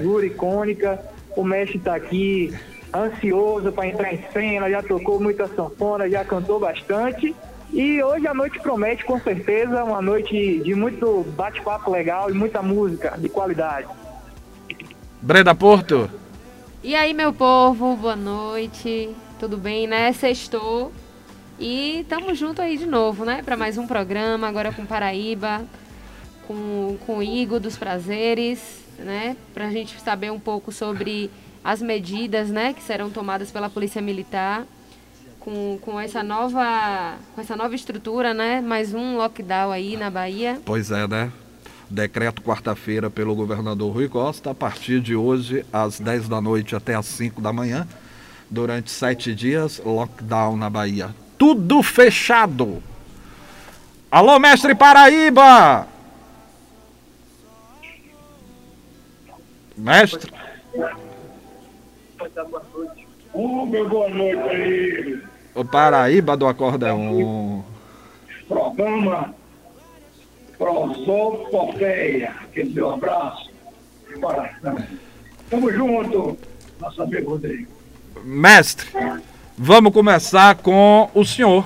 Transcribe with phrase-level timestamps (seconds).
[0.00, 1.00] figura icônica.
[1.36, 2.52] O mestre está aqui
[2.92, 7.34] ansioso para entrar em cena, já tocou muita sanfona, já cantou bastante.
[7.72, 12.60] E hoje a noite promete, com certeza, uma noite de muito bate-papo legal e muita
[12.60, 13.86] música de qualidade.
[15.22, 16.10] Breda Porto.
[16.82, 19.14] E aí, meu povo, boa noite.
[19.38, 20.12] Tudo bem, né?
[20.12, 20.90] Sextou.
[21.58, 23.42] E estamos junto aí de novo, né?
[23.44, 25.62] Para mais um programa, agora com Paraíba,
[26.48, 29.36] com, com o Igor dos Prazeres, né?
[29.52, 31.30] Para a gente saber um pouco sobre
[31.62, 32.72] as medidas, né?
[32.72, 34.64] Que serão tomadas pela Polícia Militar
[35.38, 38.60] com, com essa nova com essa nova estrutura, né?
[38.60, 40.60] Mais um lockdown aí na Bahia.
[40.64, 41.32] Pois é, né?
[41.88, 46.94] Decreto quarta-feira pelo governador Rui Costa, a partir de hoje, às 10 da noite até
[46.94, 47.86] às 5 da manhã,
[48.48, 52.82] durante sete dias, lockdown na Bahia tudo fechado.
[54.10, 55.88] Alô, mestre Paraíba!
[59.80, 60.30] Mestre.
[63.32, 65.22] Oh, meu boa noite aí.
[65.54, 67.62] O Paraíba do Acordeon.
[68.46, 69.34] Programa
[70.58, 72.34] Prosopopeia.
[72.42, 73.50] Aquele meu abraço.
[75.48, 76.36] Tamo junto,
[76.78, 77.72] nosso amigo Rodrigo.
[78.22, 78.86] Mestre.
[79.56, 81.64] Vamos começar com o senhor.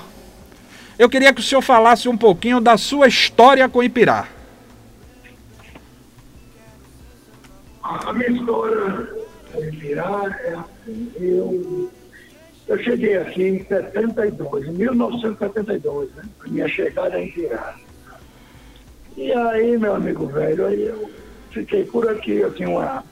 [0.97, 4.29] Eu queria que o senhor falasse um pouquinho da sua história com Ipirá.
[7.85, 9.09] A minha história
[9.55, 11.91] Ipirá é assim, eu,
[12.67, 16.23] eu cheguei aqui em 72, em 1972, né?
[16.47, 17.77] Minha chegada em Ipirá.
[19.19, 21.11] E aí, meu amigo velho, aí eu
[21.51, 23.05] fiquei por aqui, eu tinha uma,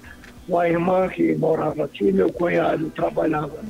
[0.49, 3.61] uma irmã que morava aqui, meu cunhado trabalhava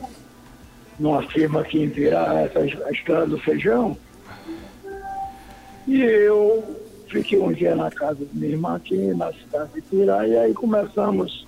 [1.01, 3.99] numa firma aqui em Pirá, essa, estrada do feijão.
[5.87, 6.82] E eu
[7.13, 10.55] fiquei um dia na casa da minha irmã aqui, na cidade de Pirá, e aí
[10.55, 11.47] começamos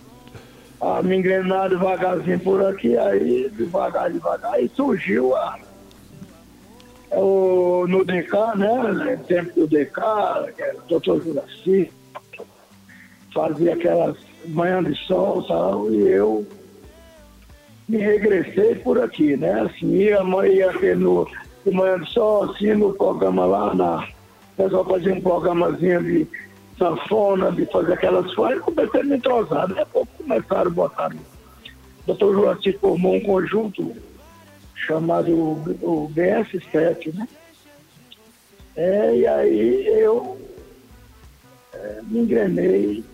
[0.80, 5.58] a me engrenar devagarzinho por aqui, aí devagar, devagar, aí surgiu a,
[7.12, 8.82] o, no DK, né?
[8.82, 10.00] No tempo do DK,
[10.84, 11.90] o doutor Juraci,
[13.32, 16.46] fazia aquelas manhãs de sol e tal, e eu
[17.88, 19.62] me regressei por aqui, né?
[19.62, 21.26] Assim, ia, ia ter no,
[21.64, 24.06] de manhã só, assim, no programa lá, na,
[24.54, 26.28] o pessoal fazia um programazinho de
[26.78, 29.68] sanfona, de fazer aquelas coisas, comecei a me entrosar.
[29.68, 31.12] Daqui a pouco começaram a botar.
[31.12, 33.94] O doutor Joaci formou um conjunto
[34.74, 37.28] chamado o BS7, né?
[38.76, 40.38] É, e aí eu
[41.72, 43.04] é, me engrenei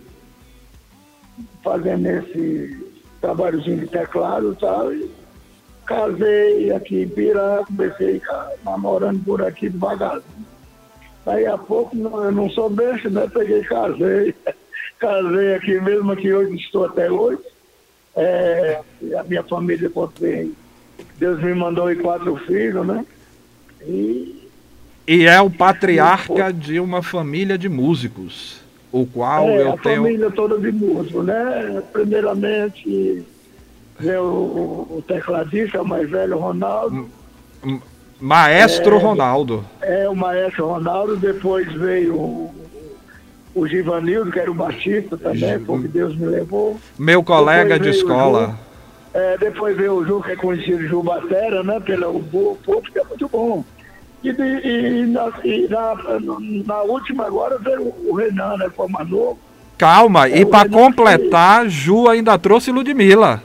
[1.63, 4.93] fazendo esse trabalhozinho de teclado e tal.
[4.93, 5.11] E
[5.85, 8.21] casei aqui em Pirá, comecei
[8.63, 10.50] namorando por aqui devagarzinho.
[11.25, 13.29] Daí a pouco, eu não sou besta, né?
[13.33, 14.35] Peguei casei.
[14.99, 17.41] casei aqui mesmo, aqui hoje estou até hoje.
[18.15, 18.81] É,
[19.17, 20.53] a minha família tem.
[21.17, 23.05] Deus me mandou aí quatro filhos, né?
[23.81, 24.49] E,
[25.07, 28.61] e é o patriarca de uma família de músicos
[28.91, 30.01] o qual é, eu a tenho.
[30.01, 31.81] A família toda de músico, né?
[31.93, 33.25] Primeiramente,
[33.97, 37.09] veio o, o tecladista, mais velho, Ronaldo.
[38.21, 39.65] Maestro é, Ronaldo.
[39.81, 41.17] É, o Maestro Ronaldo.
[41.17, 42.55] Depois veio o,
[43.55, 46.79] o Givanildo, que era o baixista também, foi o que Deus me levou.
[46.99, 48.57] Meu colega de escola.
[49.13, 51.79] É, depois veio o Ju, que é conhecido Ju Batera, né?
[51.79, 53.65] Pelo povo, que é muito bom.
[54.23, 55.95] E, e, na, e na,
[56.65, 58.69] na, última agora veio o Renan, né?
[58.75, 59.39] Foi novo.
[59.77, 63.41] Calma, é, e para completar, Ju ainda trouxe Ludmilla.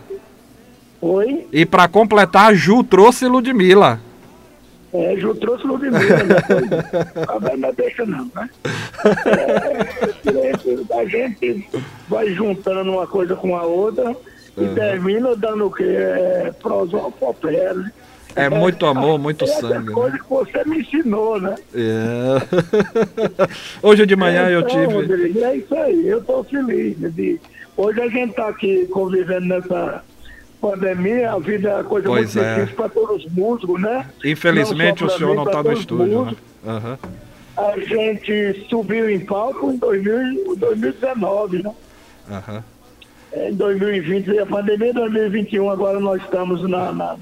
[1.01, 1.47] Oi?
[1.51, 4.01] E para completar, Ju trouxe Ludmilla.
[5.03, 6.37] É, Ju trouxe Ludmilla, né?
[7.29, 8.51] Agora não deixa não, né?
[10.27, 11.69] É, a gente
[12.09, 14.17] vai juntando uma coisa com a outra
[14.57, 14.75] e uhum.
[14.75, 15.85] termina dando o quê?
[15.85, 17.93] É, prosopopé, né?
[18.35, 19.91] É muito amor, muito é sangue.
[19.91, 20.23] É coisa né?
[20.23, 21.55] que você me ensinou, né?
[21.75, 23.47] É.
[23.83, 24.85] Hoje de manhã eu tive.
[24.93, 26.99] Rodrigo, é isso aí, eu estou feliz.
[27.15, 27.41] De...
[27.77, 30.03] Hoje a gente está aqui convivendo nessa
[30.61, 32.55] pandemia, a vida é coisa pois muito é.
[32.55, 34.09] difícil para todos os músicos, né?
[34.25, 36.35] Infelizmente o senhor mim, não está no estúdio, né?
[36.65, 36.99] Uhum.
[37.57, 41.75] A gente subiu em palco em 2000, 2019, né?
[42.29, 42.63] Uhum.
[43.35, 47.17] Em 2020 a pandemia, em 2021 agora nós estamos na, na,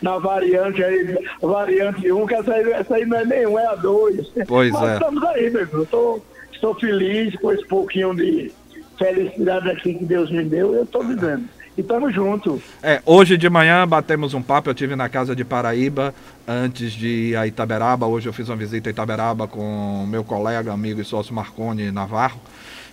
[0.00, 3.74] na variante aí, variante 1, que essa aí, essa aí não é nenhum, é a
[3.74, 4.32] 2.
[4.46, 4.94] Pois Mas é.
[4.94, 5.82] estamos aí, meu irmão.
[5.82, 8.52] Estou, estou feliz com esse pouquinho de
[8.98, 11.48] felicidade aqui que Deus me deu, eu estou vivendo.
[11.76, 12.60] E estamos juntos.
[12.82, 16.14] É, hoje de manhã batemos um papo, eu tive na casa de Paraíba,
[16.46, 18.06] antes de ir a Itaberaba.
[18.06, 22.38] Hoje eu fiz uma visita a Itaberaba com meu colega, amigo e sócio Marcone Navarro.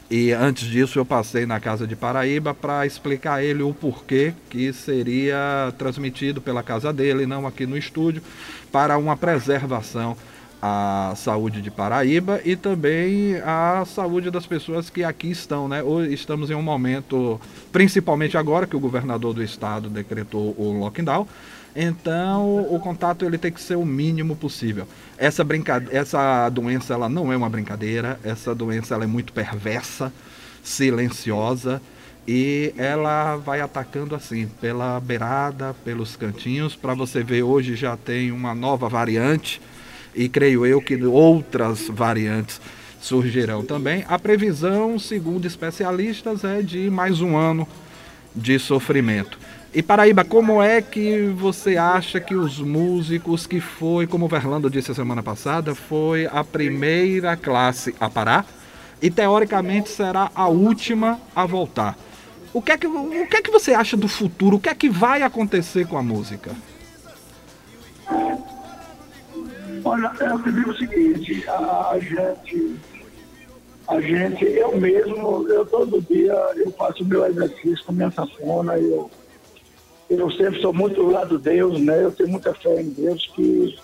[0.09, 4.33] E antes disso eu passei na casa de Paraíba para explicar a ele o porquê
[4.49, 8.23] que seria transmitido pela casa dele, não aqui no estúdio,
[8.71, 10.15] para uma preservação
[10.61, 15.81] à saúde de Paraíba e também à saúde das pessoas que aqui estão, né?
[15.81, 17.39] Hoje estamos em um momento,
[17.71, 21.25] principalmente agora que o governador do estado decretou o lockdown,
[21.75, 24.85] então o contato ele tem que ser o mínimo possível.
[25.17, 30.11] Essa, brincadeira, essa doença ela não é uma brincadeira, essa doença ela é muito perversa,
[30.61, 31.81] silenciosa
[32.27, 36.75] e ela vai atacando assim pela beirada, pelos cantinhos.
[36.75, 39.61] Para você ver hoje já tem uma nova variante
[40.19, 42.59] e creio eu que outras variantes
[42.99, 44.03] surgirão também.
[44.05, 47.65] A previsão, segundo especialistas, é de mais um ano
[48.35, 49.39] de sofrimento.
[49.73, 54.69] E Paraíba, como é que você acha que os músicos que foi, como o Verlando
[54.69, 58.45] disse a semana passada, foi a primeira classe a parar
[59.01, 61.97] e teoricamente será a última a voltar?
[62.51, 64.57] O que é que, o que, é que você acha do futuro?
[64.57, 66.51] O que é que vai acontecer com a música?
[69.83, 72.75] Olha, eu te digo o seguinte, a, a gente,
[73.87, 79.09] a gente, eu mesmo, eu todo dia eu faço meu exercício com minha safona, eu
[80.09, 82.03] eu sempre sou muito do lado de Deus, né?
[82.03, 83.77] Eu tenho muita fé em Deus que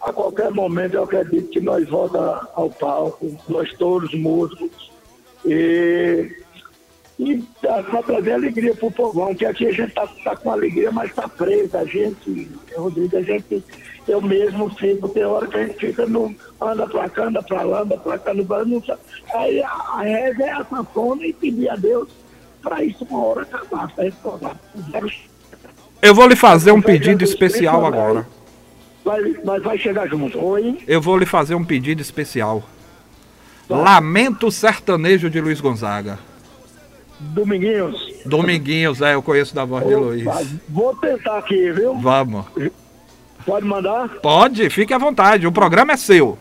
[0.00, 4.90] a qualquer momento eu acredito que nós voltamos ao palco, nós todos músicos,
[5.44, 6.39] e,
[7.20, 10.90] e para trazer alegria para o povão, que aqui a gente está tá com alegria,
[10.90, 13.62] mas está preso, a gente, Rodrigo, a gente,
[14.08, 17.60] eu mesmo fico, tem hora que a gente fica no, anda para cá, anda para
[17.60, 18.82] lá, anda para cá, não,
[19.34, 22.08] aí a, a reza é a sanfona e pedir a Deus
[22.62, 24.56] para isso uma hora acabar, para retornar.
[26.00, 28.26] Eu vou lhe fazer um pedido especial agora.
[29.04, 30.42] Vai, mas vai chegar junto.
[30.42, 30.78] Oi?
[30.88, 32.62] Eu vou lhe fazer um pedido especial.
[33.68, 36.29] Lamento Sertanejo de Luiz Gonzaga.
[37.20, 38.22] Dominguinhos.
[38.24, 40.24] Dominguinhos, é, eu conheço da voz de Luiz.
[40.68, 41.94] Vou tentar aqui, viu?
[41.96, 42.46] Vamos.
[43.44, 44.08] Pode mandar?
[44.20, 45.46] Pode, fique à vontade.
[45.46, 46.38] O programa é seu.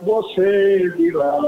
[0.00, 1.38] Você de lá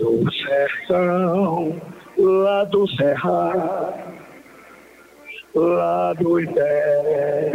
[0.00, 1.80] do sertão,
[2.16, 3.94] lá do cerrado,
[5.54, 7.52] lá do interior,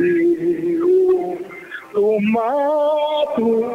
[1.92, 3.65] do mato,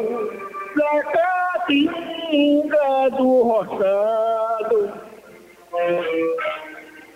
[0.75, 4.93] da caatinga do roçado.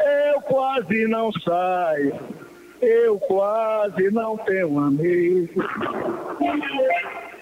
[0.06, 2.36] Eu quase não saio
[2.82, 5.64] eu quase não tenho amigo.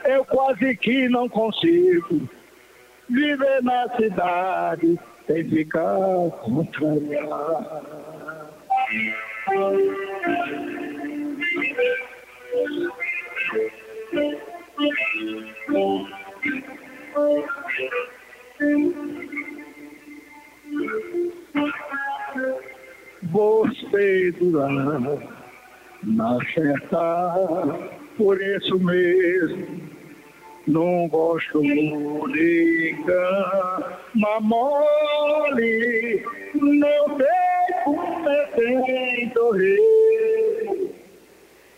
[0.05, 2.29] Eu quase que não consigo
[3.09, 5.97] viver na cidade sem ficar
[6.41, 8.03] contrariado.
[24.39, 25.21] Do lado
[26.03, 26.99] na certa,
[28.17, 29.82] por isso mesmo
[30.67, 36.25] não gosto de cama mole,
[36.55, 37.27] não sei
[37.83, 39.79] como é torrer.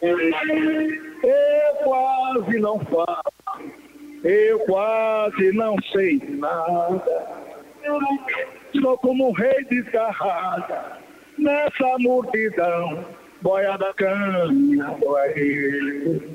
[0.02, 3.24] Eu quase não falo,
[4.24, 7.46] eu quase não sei nada.
[8.82, 11.00] Sou como um rei desgarrado
[11.38, 13.06] nessa multidão
[13.42, 16.35] boia da canha, boia.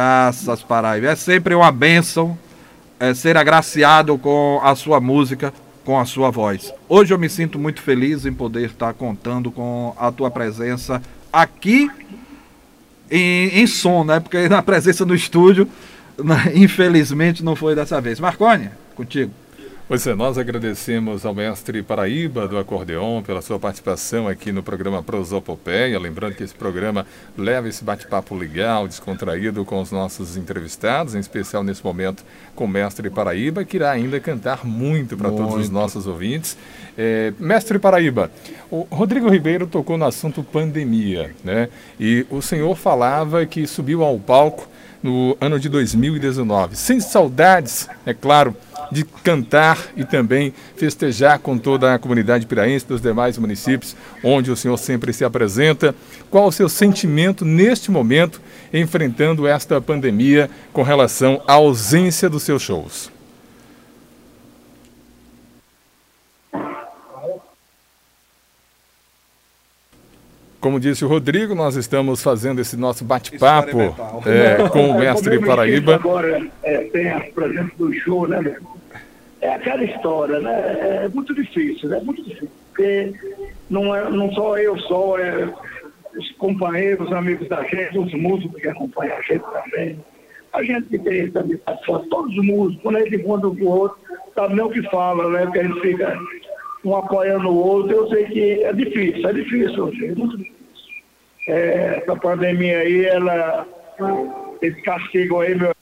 [0.00, 1.08] Graças, Paraíba.
[1.08, 2.38] É sempre uma bênção
[2.98, 5.52] é, ser agraciado com a sua música,
[5.84, 6.72] com a sua voz.
[6.88, 11.90] Hoje eu me sinto muito feliz em poder estar contando com a tua presença aqui
[13.10, 14.20] em, em som, né?
[14.20, 15.68] Porque na presença no estúdio,
[16.16, 18.18] né, infelizmente, não foi dessa vez.
[18.18, 19.30] Marcone, contigo.
[19.90, 25.02] Pois é, nós agradecemos ao mestre Paraíba do Acordeon pela sua participação aqui no programa
[25.02, 25.98] Prosopopeia.
[25.98, 27.04] Lembrando que esse programa
[27.36, 32.68] leva esse bate-papo legal, descontraído com os nossos entrevistados, em especial nesse momento com o
[32.68, 36.56] mestre Paraíba, que irá ainda cantar muito para todos os nossos ouvintes.
[36.96, 38.30] É, mestre Paraíba,
[38.70, 41.68] o Rodrigo Ribeiro tocou no assunto pandemia, né?
[41.98, 44.68] E o senhor falava que subiu ao palco
[45.02, 46.76] no ano de 2019.
[46.76, 48.54] Sem saudades, é claro,
[48.90, 54.56] de cantar e também festejar com toda a comunidade piraense dos demais municípios onde o
[54.56, 55.94] senhor sempre se apresenta.
[56.30, 58.40] Qual o seu sentimento neste momento,
[58.72, 63.19] enfrentando esta pandemia com relação à ausência dos seus shows?
[70.60, 73.78] Como disse o Rodrigo, nós estamos fazendo esse nosso bate-papo
[74.26, 75.94] é, com o mestre Paraíba.
[75.94, 78.56] Agora é, tem a presença do show, né, meu?
[79.40, 81.04] É aquela história, né?
[81.04, 81.96] É muito difícil, né?
[81.96, 82.50] É muito difícil.
[82.68, 83.14] Porque
[83.70, 85.48] não, é, não só eu só, é
[86.14, 89.98] os companheiros, os amigos da gente, os músicos que acompanham a gente também.
[90.52, 93.96] A gente que tem também participação, todos os músicos, né, de um do outro,
[94.34, 95.44] sabe nem o que fala, né?
[95.44, 96.18] Porque a gente fica
[96.84, 97.96] um apoiando o outro.
[97.96, 100.60] Eu sei que é difícil, é difícil, é muito difícil.
[101.48, 103.66] É, essa pandemia aí, ela,
[104.60, 105.74] esse castigo aí, meu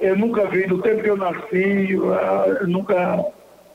[0.00, 3.24] eu nunca vi, do tempo que eu nasci, eu nunca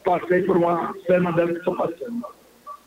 [0.03, 2.25] passei por uma cena dessa que estou passando.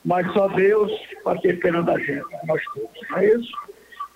[0.05, 2.91] Mas só Deus para ter pena da gente, nós todos.
[3.17, 3.53] É isso?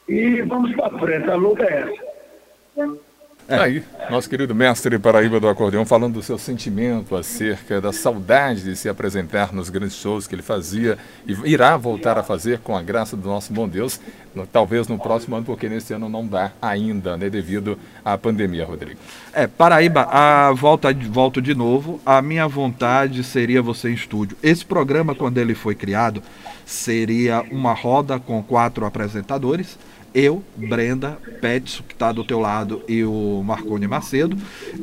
[0.08, 3.02] E vamos para frente, a luta é essa.
[3.48, 3.56] É.
[3.56, 8.76] Aí, nosso querido mestre Paraíba do Acordeão, falando do seu sentimento acerca da saudade de
[8.76, 10.96] se apresentar nos grandes shows que ele fazia
[11.26, 14.00] e irá voltar a fazer com a graça do nosso bom Deus,
[14.34, 18.64] no, talvez no próximo ano, porque nesse ano não dá ainda, né, devido à pandemia,
[18.64, 19.00] Rodrigo.
[19.32, 24.36] É, Paraíba, a volta, volto de novo, a minha vontade seria você em estúdio.
[24.42, 26.22] Esse programa, quando ele foi criado,
[26.64, 29.78] seria uma roda com quatro apresentadores,
[30.14, 34.36] eu, Brenda, Petson, que está do teu lado, e o Marconi Macedo.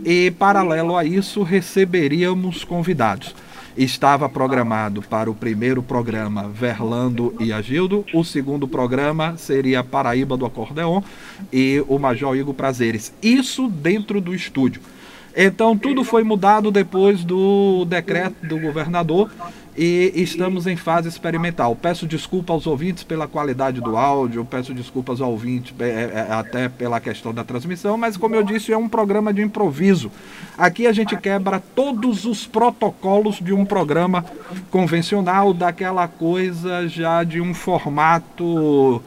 [0.05, 3.35] E, paralelo a isso, receberíamos convidados.
[3.77, 10.45] Estava programado para o primeiro programa Verlando e Agildo, o segundo programa seria Paraíba do
[10.45, 11.01] Acordeon
[11.53, 13.13] e o Major Igor Prazeres.
[13.21, 14.81] Isso dentro do estúdio.
[15.35, 19.29] Então tudo foi mudado depois do decreto do governador
[19.77, 21.73] e estamos em fase experimental.
[21.73, 26.33] Peço desculpa aos ouvintes pela qualidade do áudio, peço desculpas aos ouvintes é, é, é,
[26.33, 30.11] até pela questão da transmissão, mas como eu disse, é um programa de improviso.
[30.57, 34.25] Aqui a gente quebra todos os protocolos de um programa
[34.69, 39.01] convencional, daquela coisa já de um formato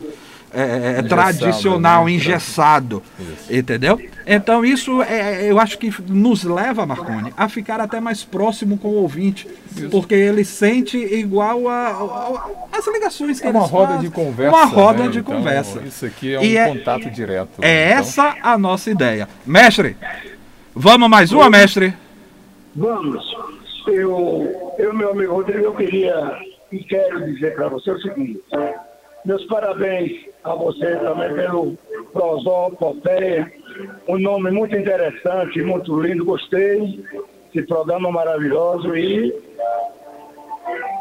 [0.54, 2.12] é, é tradicional, né?
[2.12, 3.54] engessado, isso.
[3.54, 4.00] entendeu?
[4.26, 8.88] Então isso é, eu acho que nos leva, Marconi, a ficar até mais próximo com
[8.88, 9.88] o ouvinte, isso.
[9.88, 14.08] porque ele sente igual a, a, a as ligações que é uma roda fazem.
[14.08, 14.56] de conversa.
[14.56, 15.08] Uma roda né?
[15.08, 15.80] de então, conversa.
[15.82, 17.50] Isso aqui é um e contato é, direto.
[17.62, 17.98] É então.
[17.98, 19.96] essa a nossa ideia, mestre.
[20.74, 21.94] Vamos mais uma, mestre?
[22.74, 23.24] Vamos.
[23.86, 26.38] Eu, eu meu amigo Rodrigo, eu queria
[26.70, 28.40] e quero dizer para você o seguinte.
[29.24, 31.78] Meus parabéns a você também pelo
[32.12, 33.52] Prosopopeia.
[34.08, 37.04] Um nome muito interessante, muito lindo, gostei.
[37.54, 39.32] Esse programa maravilhoso e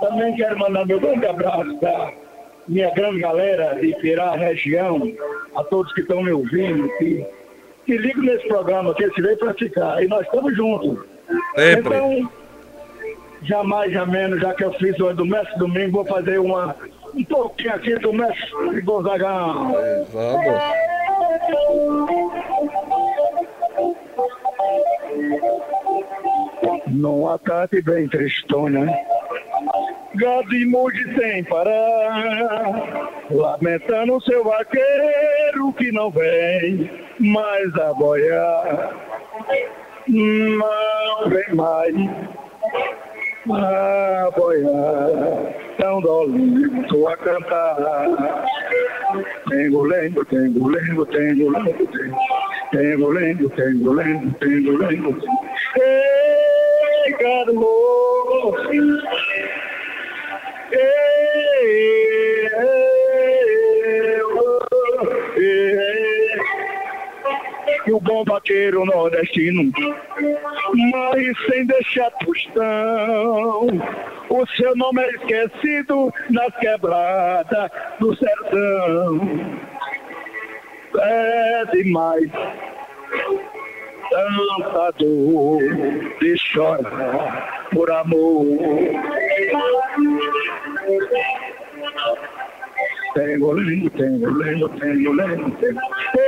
[0.01, 2.13] também quero mandar meu grande abraço para
[2.68, 5.01] minha grande galera de Pirá região,
[5.56, 7.25] a todos que estão me ouvindo, que,
[7.86, 10.04] que ligam nesse programa, que esse veio para ficar.
[10.04, 11.06] E nós estamos juntos.
[11.56, 11.96] Sempre.
[11.96, 12.32] Então,
[13.44, 16.75] jamais, já menos, já que eu fiz o do Mestre Domingo, vou fazer uma
[17.15, 19.75] um pouquinho aqui do mestre Gonzagão.
[20.12, 20.91] Vamos.
[26.88, 28.86] Numa tarde bem tristona,
[30.15, 36.89] gado e mude sem parar, lamentando seu vaqueiro que não vem
[37.20, 38.96] mais a boiar.
[40.08, 41.96] Não vem mais
[43.50, 48.46] a boiar, tão dolento a cantar.
[49.50, 51.88] Tengo lendo, tengo lendo, tengo lendo,
[52.72, 55.18] tengo lendo, tengo lendo, tengo lendo.
[55.76, 58.56] Ei, Carlos!
[60.72, 61.12] Ei, ei,
[65.38, 65.91] ei,
[67.84, 69.72] que o bom vaqueiro nordestino
[70.74, 73.68] mas sem deixar tostão.
[74.30, 79.20] O seu nome é esquecido nas quebradas do sertão.
[81.00, 82.30] É demais.
[84.10, 85.62] tanta dor
[86.20, 88.46] de chorar por amor.
[93.14, 95.58] Tengo lento, tengo lento, tengo lento.
[95.62, 96.21] Garoto.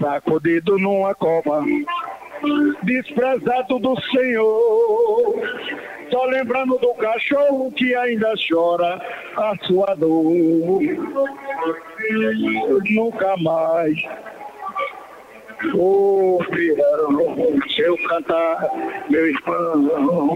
[0.00, 1.62] Sacudido numa cova,
[2.82, 5.34] desprezado do Senhor.
[6.10, 9.00] Só lembrando do cachorro que ainda chora
[9.36, 10.80] a sua dor.
[12.90, 13.98] Nunca mais
[15.74, 17.36] ouvirão
[17.74, 18.68] seu cantar,
[19.10, 20.34] meu irmão.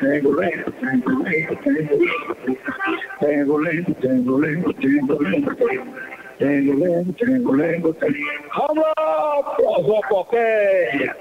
[0.00, 2.34] Tengo lento, tengo lento, tengo lento,
[3.20, 5.56] tengo lento, tengo lento, tengo lento.
[6.38, 7.96] Tengo lento,
[8.56, 11.16] Vamos lá, prosopopeia!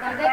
[0.00, 0.28] Cadê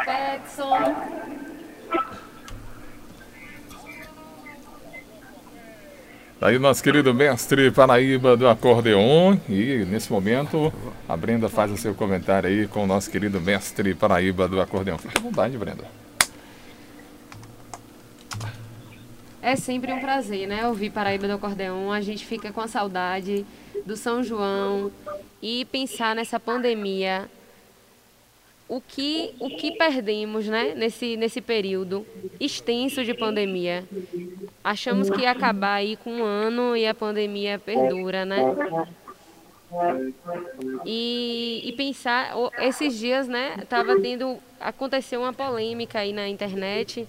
[6.39, 10.71] Aí nosso querido mestre Paraíba do acordeon e nesse momento
[11.09, 14.99] a Brenda faz o seu comentário aí com o nosso querido mestre Paraíba do acordeon.
[14.99, 15.85] Fica à vontade, Brenda.
[19.41, 20.67] É sempre um prazer, né?
[20.67, 21.91] Ouvir Paraíba do Acordeon.
[21.91, 23.45] A gente fica com a saudade
[23.85, 24.91] do São João
[25.41, 27.29] e pensar nessa pandemia.
[28.69, 30.73] O que, o que perdemos, né?
[30.75, 32.05] Nesse, nesse período
[32.39, 33.85] extenso de pandemia.
[34.61, 38.37] Achamos que ia acabar aí com um ano e a pandemia perdura, né?
[40.85, 43.57] E, e pensar, esses dias, né?
[43.69, 47.07] Tava tendo, aconteceu uma polêmica aí na internet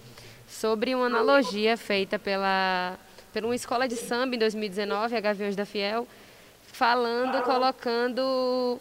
[0.48, 2.96] sobre uma analogia feita pela,
[3.32, 6.06] por uma escola de samba em 2019, a Gaviões da Fiel,
[6.72, 8.80] falando, colocando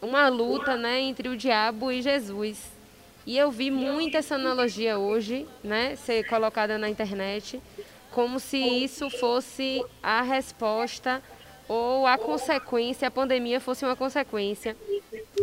[0.00, 2.58] uma luta né, entre o diabo e Jesus.
[3.26, 7.60] E eu vi muito essa analogia hoje, né, ser colocada na internet,
[8.12, 11.20] como se isso fosse a resposta
[11.68, 14.76] ou a consequência, a pandemia fosse uma consequência.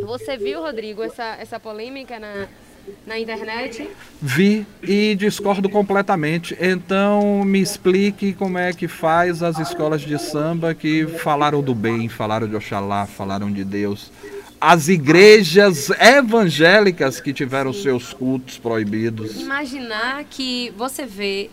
[0.06, 2.48] Você viu, Rodrigo, essa, essa polêmica na,
[3.06, 3.90] na internet?
[4.22, 6.58] Vi e discordo completamente.
[6.60, 12.08] Então me explique como é que faz as escolas de samba que falaram do bem,
[12.08, 14.12] falaram de Oxalá, falaram de Deus.
[14.66, 19.42] As igrejas evangélicas que tiveram seus cultos proibidos.
[19.42, 21.50] Imaginar que você vê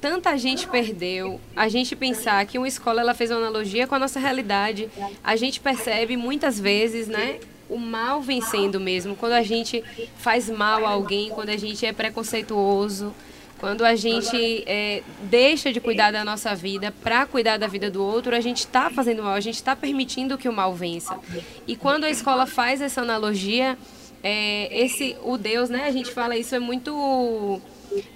[0.00, 3.98] tanta gente perdeu, a gente pensar que uma escola ela fez uma analogia com a
[3.98, 4.88] nossa realidade,
[5.24, 9.82] a gente percebe muitas vezes, né, o mal vencendo mesmo, quando a gente
[10.16, 13.12] faz mal a alguém, quando a gente é preconceituoso,
[13.58, 18.02] quando a gente é, deixa de cuidar da nossa vida para cuidar da vida do
[18.02, 21.18] outro, a gente está fazendo mal, a gente está permitindo que o mal vença.
[21.66, 23.78] E quando a escola faz essa analogia,
[24.22, 25.84] é, esse o Deus, né?
[25.86, 27.60] A gente fala isso é muito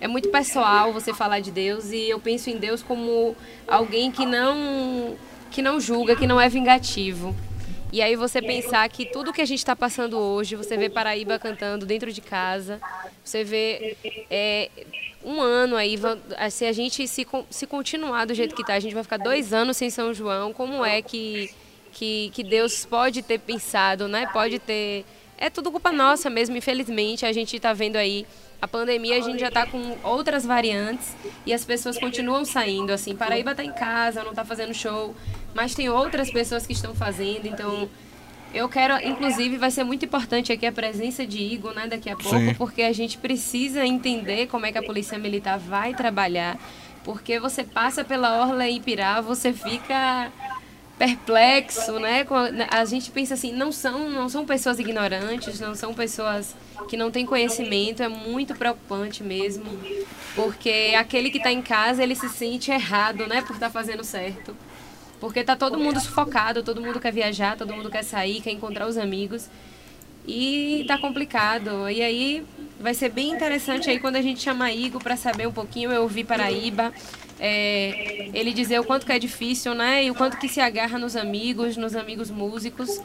[0.00, 3.34] é muito pessoal você falar de Deus e eu penso em Deus como
[3.66, 5.16] alguém que não
[5.50, 7.34] que não julga, que não é vingativo.
[7.92, 11.40] E aí você pensar que tudo que a gente está passando hoje, você vê Paraíba
[11.40, 12.80] cantando dentro de casa,
[13.24, 13.96] você vê
[14.30, 14.70] é,
[15.24, 15.96] um ano aí,
[16.50, 19.52] se a gente se, se continuar do jeito que está, a gente vai ficar dois
[19.52, 21.50] anos sem São João, como é que,
[21.92, 24.26] que, que Deus pode ter pensado, né?
[24.32, 25.04] Pode ter...
[25.36, 28.26] É tudo culpa nossa mesmo, infelizmente, a gente está vendo aí
[28.60, 33.16] a pandemia, a gente já está com outras variantes e as pessoas continuam saindo, assim,
[33.16, 35.14] Paraíba está em casa, não está fazendo show,
[35.54, 37.88] mas tem outras pessoas que estão fazendo, então
[38.52, 42.16] eu quero, inclusive, vai ser muito importante aqui a presença de Igor, né, daqui a
[42.16, 42.54] pouco, Sim.
[42.54, 46.58] porque a gente precisa entender como é que a Polícia Militar vai trabalhar,
[47.04, 50.30] porque você passa pela Orla Ipirá, você fica
[50.98, 52.24] perplexo, né?
[52.24, 56.54] com a- A gente pensa assim, não são, não são pessoas ignorantes, não são pessoas
[56.90, 59.64] que não têm conhecimento, é muito preocupante mesmo,
[60.34, 64.54] porque aquele que está em casa, ele se sente errado, né, por estar fazendo certo.
[65.20, 68.88] Porque tá todo mundo sufocado, todo mundo quer viajar, todo mundo quer sair, quer encontrar
[68.88, 69.48] os amigos.
[70.26, 71.88] E tá complicado.
[71.90, 72.42] E aí
[72.80, 75.92] vai ser bem interessante aí quando a gente chama Igor para saber um pouquinho.
[75.92, 76.92] Eu ouvi Paraíba,
[77.38, 80.04] é, ele dizer o quanto que é difícil, né?
[80.04, 83.00] E o quanto que se agarra nos amigos, nos amigos músicos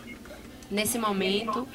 [0.71, 1.67] nesse momento.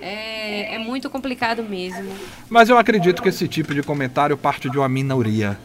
[0.00, 2.12] É, é muito complicado mesmo.
[2.50, 5.58] Mas eu acredito que esse tipo de comentário parte de uma minoria,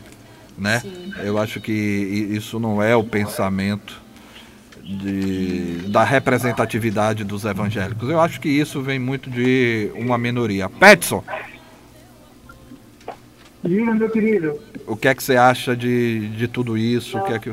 [0.57, 0.81] né?
[1.23, 4.01] Eu acho que isso não é o pensamento
[4.97, 8.09] de, da representatividade dos evangélicos.
[8.09, 10.69] Eu acho que isso vem muito de uma minoria.
[10.69, 11.23] Petson,
[13.63, 14.59] Diga, meu querido.
[14.87, 17.17] o que é que você acha de, de tudo isso?
[17.17, 17.51] O que é que...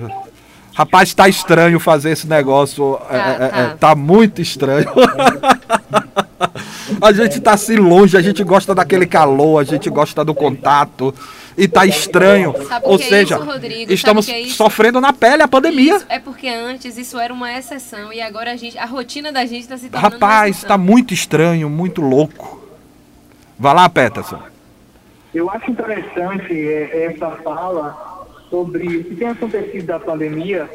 [0.74, 2.98] Rapaz, tá estranho fazer esse negócio.
[3.11, 3.77] é, Tá, é, é, tá.
[3.79, 4.88] tá muito estranho.
[7.01, 11.14] A gente tá assim longe, a gente gosta daquele calor, a gente gosta do contato.
[11.59, 12.55] E tá estranho.
[12.68, 13.92] Sabe Ou que é seja, isso, Rodrigo?
[13.92, 14.57] estamos Sabe por que é isso?
[14.57, 15.97] sofrendo na pele a pandemia.
[15.97, 19.44] Isso é porque antes isso era uma exceção e agora a gente, a rotina da
[19.44, 20.68] gente está se tornando Rapaz, exceção.
[20.68, 22.62] tá muito estranho, muito louco.
[23.59, 24.40] Vai lá, Peterson.
[25.35, 30.71] Eu acho interessante é, essa fala sobre o que tem acontecido da pandemia,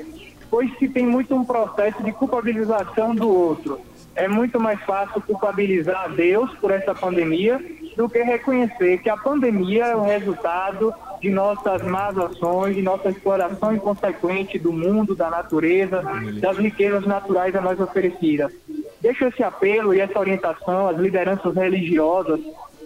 [0.52, 3.80] pois se tem muito um processo de culpabilização do outro.
[4.16, 7.60] É muito mais fácil culpabilizar Deus por essa pandemia
[7.96, 13.10] do que reconhecer que a pandemia é o resultado de nossas más ações, de nossa
[13.10, 16.04] exploração inconsequente do mundo, da natureza,
[16.40, 18.52] das riquezas naturais a nós oferecidas.
[19.00, 22.40] Deixo esse apelo e essa orientação às lideranças religiosas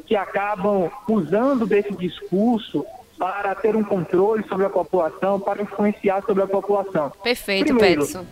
[0.05, 2.85] que acabam usando desse discurso
[3.17, 7.11] para ter um controle sobre a população, para influenciar sobre a população.
[7.23, 8.25] Perfeito, Primeiro, Peterson.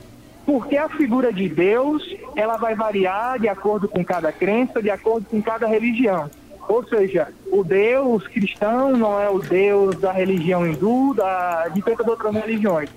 [0.45, 2.03] Porque a figura de Deus,
[2.35, 6.29] ela vai variar de acordo com cada crença, de acordo com cada religião.
[6.67, 12.07] Ou seja, o Deus cristão não é o Deus da religião hindu, da, de tantas
[12.07, 12.89] outras religiões.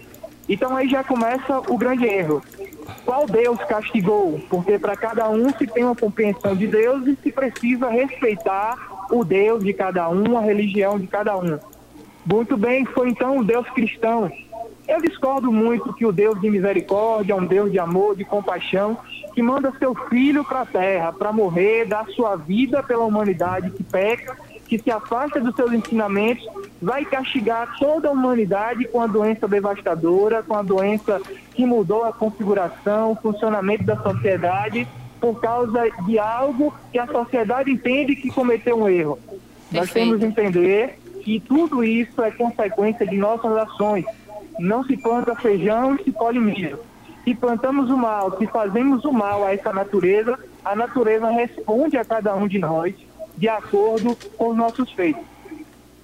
[0.48, 2.42] Então aí já começa o grande erro.
[3.04, 4.40] Qual Deus castigou?
[4.48, 9.24] Porque para cada um se tem uma compreensão de Deus e se precisa respeitar o
[9.24, 11.58] Deus de cada um, a religião de cada um.
[12.24, 14.30] Muito bem, foi então o Deus cristão.
[14.86, 18.96] Eu discordo muito que o Deus de misericórdia é um Deus de amor, de compaixão,
[19.38, 23.84] que manda seu filho para a terra para morrer, dar sua vida pela humanidade que
[23.84, 26.44] peca, que se afasta dos seus ensinamentos,
[26.82, 31.22] vai castigar toda a humanidade com a doença devastadora, com a doença
[31.54, 34.88] que mudou a configuração, o funcionamento da sociedade,
[35.20, 39.20] por causa de algo que a sociedade entende que cometeu um erro.
[39.70, 40.18] Nós Perfeito.
[40.18, 44.04] temos que entender que tudo isso é consequência de nossas ações.
[44.58, 46.80] Não se planta feijão e se colhe milho.
[47.28, 52.02] Se plantamos o mal, se fazemos o mal a essa natureza, a natureza responde a
[52.02, 52.94] cada um de nós
[53.36, 55.22] de acordo com os nossos feitos.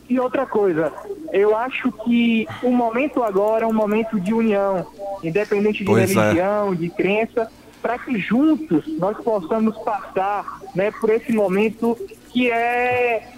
[0.06, 0.92] E outra coisa,
[1.32, 4.86] eu acho que o momento agora é um momento de união,
[5.22, 6.20] independente de Pois é.
[6.20, 11.96] religião, de crença, para que juntos nós possamos passar né, por esse momento
[12.28, 13.32] que é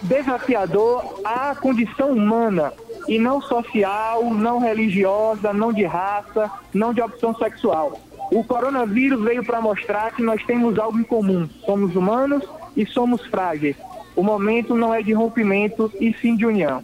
[0.00, 2.72] desafiador à condição humana
[3.08, 8.00] e não social, não religiosa, não de raça, não de opção sexual.
[8.30, 11.48] O coronavírus veio para mostrar que nós temos algo em comum.
[11.64, 12.44] Somos humanos
[12.76, 13.76] e somos frágeis.
[14.14, 16.82] O momento não é de rompimento e sim de união.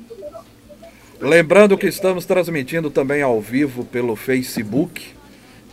[1.20, 5.07] Lembrando que estamos transmitindo também ao vivo pelo Facebook,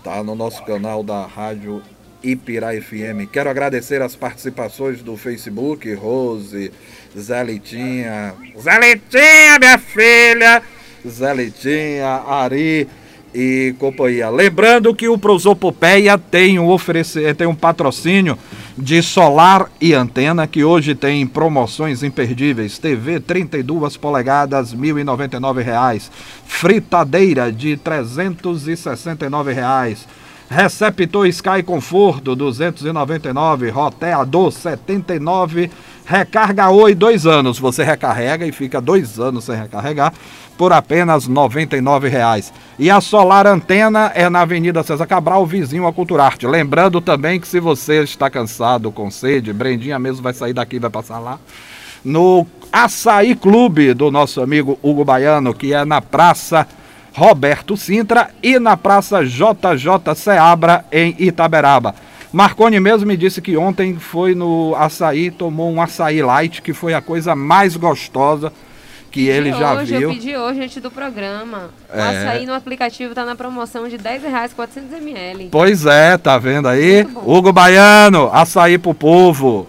[0.03, 0.23] tá?
[0.23, 1.81] No nosso canal da Rádio
[2.23, 3.29] Ipirá FM.
[3.31, 6.71] Quero agradecer as participações do Facebook, Rose,
[7.17, 8.33] Zé Litinha,
[9.59, 10.61] minha filha,
[11.07, 12.87] Zé Litinha, Ari
[13.33, 14.29] e companhia.
[14.29, 18.37] Lembrando que o Prosopopeia tem um, oferecer, tem um patrocínio
[18.75, 22.79] de solar e antena que hoje tem promoções imperdíveis.
[22.79, 26.11] TV 32 polegadas, 1.099 reais.
[26.45, 30.07] Fritadeira de 369 reais.
[30.49, 35.71] Receptor Sky Conforto 299, roteador 79,
[36.05, 37.59] recarga Oi dois anos.
[37.59, 40.13] Você recarrega e fica dois anos sem recarregar
[40.57, 42.53] por apenas 99 reais.
[42.77, 46.45] E a Solar Antena é na Avenida César Cabral, vizinho a Culturarte.
[46.45, 50.79] Lembrando também que se você está cansado, com sede, Brendinha mesmo vai sair daqui e
[50.79, 51.39] vai passar lá.
[52.03, 56.67] No Açaí Clube do nosso amigo Hugo Baiano, que é na Praça
[57.13, 61.95] Roberto Sintra e na Praça JJ Seabra, em Itaberaba.
[62.33, 66.95] Marconi mesmo me disse que ontem foi no açaí, tomou um açaí light, que foi
[66.95, 68.51] a coisa mais gostosa
[69.13, 70.09] que ele já hoje, viu.
[70.09, 71.69] Eu pedi hoje antes do programa.
[71.93, 72.01] O É.
[72.01, 75.49] açaí no aplicativo tá na promoção de 10 reais, 400 ml.
[75.51, 77.07] Pois é, tá vendo aí?
[77.23, 79.67] Hugo Baiano, açaí pro povo.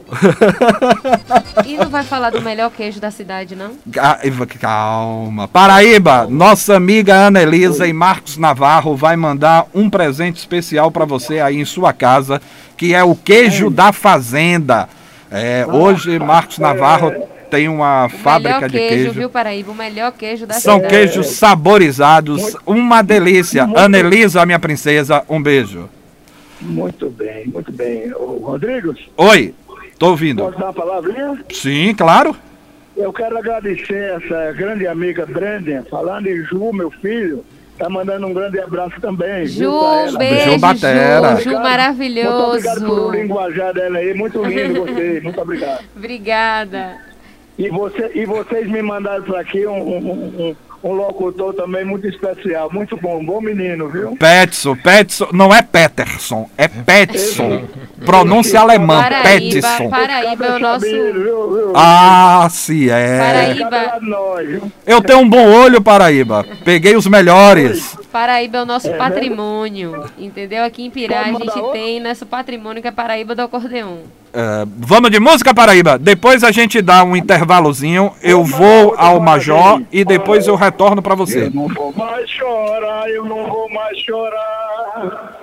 [1.66, 3.72] E não vai falar do melhor queijo da cidade, não?
[3.92, 4.18] Ca-
[4.58, 5.46] Calma.
[5.46, 11.40] Paraíba, nossa amiga Ana Elisa e Marcos Navarro vai mandar um presente especial para você
[11.40, 12.40] aí em sua casa,
[12.78, 14.88] que é o queijo da fazenda.
[15.30, 17.12] É, hoje Marcos Navarro
[17.54, 19.12] tem uma O fábrica de queijo, queijo.
[19.12, 19.70] viu, Paraíba?
[19.70, 20.92] O melhor queijo da São cidade.
[20.94, 23.68] queijos saborizados, uma delícia.
[23.76, 25.88] Ana Elisa, minha princesa, um beijo.
[26.60, 28.12] Muito bem, muito bem.
[28.14, 29.54] Ô, Rodrigos, Oi,
[29.98, 30.42] tô ouvindo.
[30.44, 31.38] posso dar uma palavrinha?
[31.52, 32.34] Sim, claro.
[32.96, 37.44] Eu quero agradecer essa grande amiga Brandon, falando em Ju, meu filho,
[37.78, 39.44] tá mandando um grande abraço também.
[39.46, 40.18] viu, Ju, um ela.
[40.18, 41.36] beijo, Ju Ju, Batera.
[41.36, 42.46] Ju, Muito maravilhoso.
[42.48, 45.84] obrigado pelo linguajar dela aí, muito lindo você, muito obrigado.
[45.96, 47.13] Obrigada.
[47.58, 49.96] E, você, e vocês me mandaram para aqui um, um-
[50.50, 54.14] um- um locutor também muito especial, muito bom, bom menino, viu?
[54.18, 57.62] Petson, Petson, não é Peterson, é Petson.
[58.04, 59.22] Pronúncia alemã, Paraíba,
[59.62, 59.88] Petson.
[59.88, 60.84] Paraíba é o nosso.
[60.84, 61.72] Viu, viu?
[61.74, 63.18] Ah, se é.
[63.18, 64.00] Paraíba.
[64.44, 64.72] Viu?
[64.86, 66.44] Eu tenho um bom olho, Paraíba.
[66.64, 67.96] Peguei os melhores.
[68.14, 70.62] Paraíba é o nosso patrimônio, entendeu?
[70.62, 71.72] Aqui em Pirá a gente outro?
[71.72, 73.96] tem nosso patrimônio que é Paraíba do acordeon.
[74.32, 75.98] É, vamos de música, Paraíba?
[75.98, 78.12] Depois a gente dá um intervalozinho.
[78.22, 81.46] Eu vou ao Major e depois eu retorno pra você.
[81.46, 85.36] Eu não vou mais chorar, eu não vou mais chorar.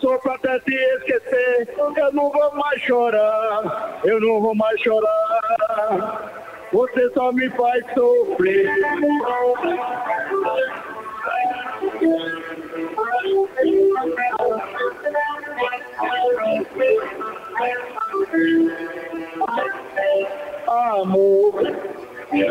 [0.00, 6.32] Só pra até te esquecer, eu não vou mais chorar, eu não vou mais chorar.
[6.72, 8.66] Você só me faz sofrer.
[20.68, 21.52] Amor,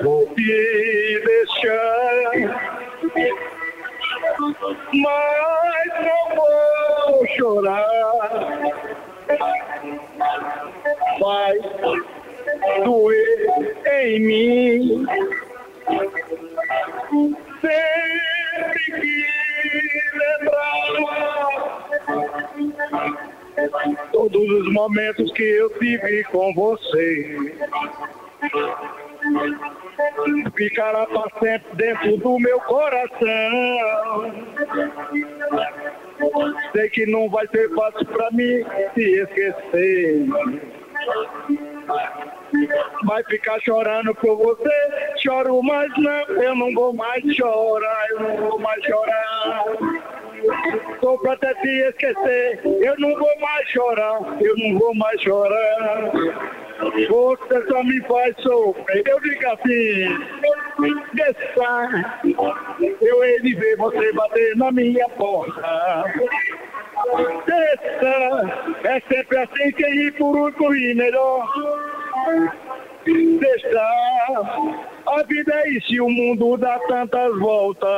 [0.04, 2.32] vou te deixar.
[4.94, 8.30] Mas não vou chorar.
[11.20, 11.56] Vai
[12.84, 15.06] doer em mim.
[24.12, 27.38] Todos os momentos que eu tive com você.
[30.56, 34.34] Ficará para sempre dentro do meu coração.
[36.72, 40.26] Sei que não vai ser fácil para mim se esquecer.
[43.06, 48.38] Vai ficar chorando por você, choro, mas não, eu não vou mais chorar, eu não
[48.38, 49.64] vou mais chorar.
[51.00, 56.12] Tô pra até te esquecer, eu não vou mais chorar, eu não vou mais chorar.
[57.10, 60.18] Você só me faz sofrer, eu digo assim,
[61.14, 62.22] deixar,
[63.02, 66.04] eu hei de ver você bater na minha porta.
[67.46, 71.48] Deixa, é sempre assim, quem ri por último ri melhor.
[73.06, 77.90] Deixa, a vida é isso e o mundo dá tantas voltas.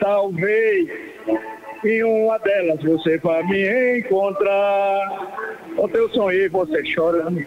[0.00, 0.88] Talvez
[1.84, 5.56] em uma delas você vai me encontrar.
[5.76, 7.44] Ontem eu sonhei você chorando,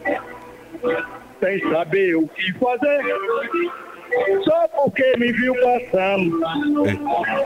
[1.40, 3.04] sem saber o que fazer.
[4.44, 6.40] Só porque me viu passando,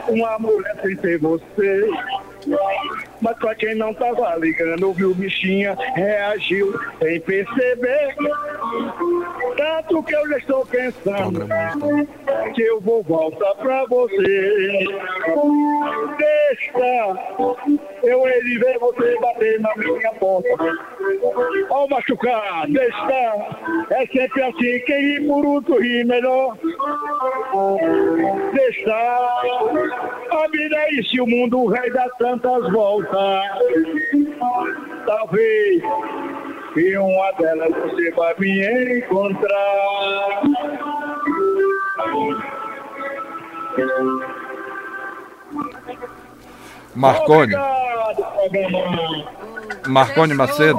[0.08, 1.90] uma mulher sem ser você.
[3.20, 8.14] Mas pra quem não tava ligando, viu bichinha, reagiu sem perceber.
[9.56, 11.46] Tanto que eu já estou pensando
[12.54, 14.86] que eu vou voltar pra você.
[16.18, 17.16] Deixa
[18.02, 20.48] eu de ver você bater na minha porta.
[21.70, 22.96] Ó machucar, deixa.
[23.90, 26.56] É sempre assim, quem ri por outro ri melhor.
[28.52, 28.92] Deixa.
[28.92, 33.05] A vida é isso, o mundo vai dar tantas voltas.
[35.06, 35.82] Talvez
[36.76, 40.42] em uma delas você vai me encontrar.
[46.94, 47.54] Marcone.
[49.86, 50.78] Marcone Macedo.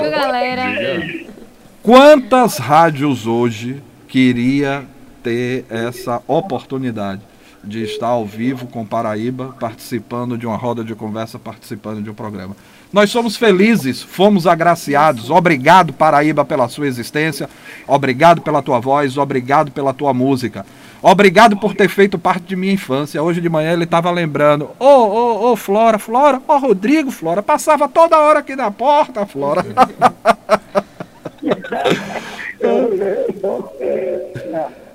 [1.83, 4.85] Quantas rádios hoje queria
[5.23, 7.21] ter essa oportunidade
[7.67, 12.13] de estar ao vivo com Paraíba, participando de uma roda de conversa, participando de um
[12.13, 12.55] programa?
[12.91, 15.29] Nós somos felizes, fomos agraciados.
[15.29, 17.49] Obrigado, Paraíba, pela sua existência.
[17.85, 20.65] Obrigado pela tua voz, obrigado pela tua música.
[21.01, 23.21] Obrigado por ter feito parte de minha infância.
[23.21, 24.69] Hoje de manhã ele estava lembrando.
[24.79, 27.43] Ô, ô, ô, Flora, Flora, ô, Rodrigo, Flora.
[27.43, 29.63] Passava toda hora aqui na porta, Flora.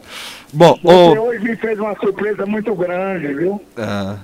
[0.52, 1.22] Bom, Você ô.
[1.22, 3.60] hoje me fez uma surpresa muito grande, viu?
[3.76, 4.16] ah,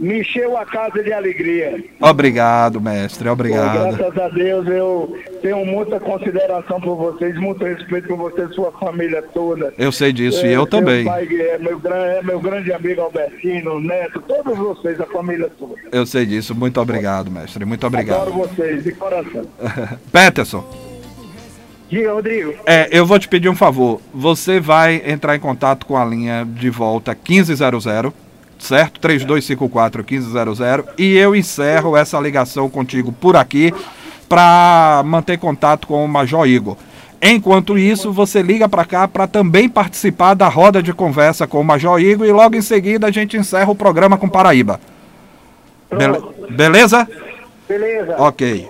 [0.00, 1.84] Me encheu a casa de alegria.
[2.00, 3.96] obrigado, mestre, Pô, obrigado.
[3.96, 9.22] graças a Deus eu tenho muita consideração por vocês, muito respeito por vocês, sua família
[9.22, 9.72] toda.
[9.78, 11.04] Eu sei disso e É, eu meu também.
[11.04, 15.74] pai, é, meu, é meu grande amigo Albertino, Neto, todos vocês, a família toda.
[15.92, 16.54] Eu sei disso.
[16.54, 17.64] Muito obrigado, mestre.
[17.64, 18.32] Muito Adoro obrigado.
[18.32, 19.44] vocês, de coração.
[20.10, 20.64] Peterson,
[21.88, 22.54] Diga, Rodrigo.
[22.66, 24.00] é, eu vou te pedir um favor.
[24.12, 27.84] Você vai entrar em contato com a linha de volta 1500,
[28.58, 28.98] certo?
[29.00, 30.58] 3254 1500
[30.98, 33.72] e eu encerro essa ligação contigo por aqui
[34.28, 36.76] para manter contato com o Major Igor.
[37.20, 41.64] Enquanto isso, você liga para cá para também participar da roda de conversa com o
[41.64, 44.80] Major Igor e logo em seguida a gente encerra o programa com Paraíba.
[45.90, 47.06] Bele- beleza?
[47.68, 48.16] Beleza.
[48.18, 48.68] Ok.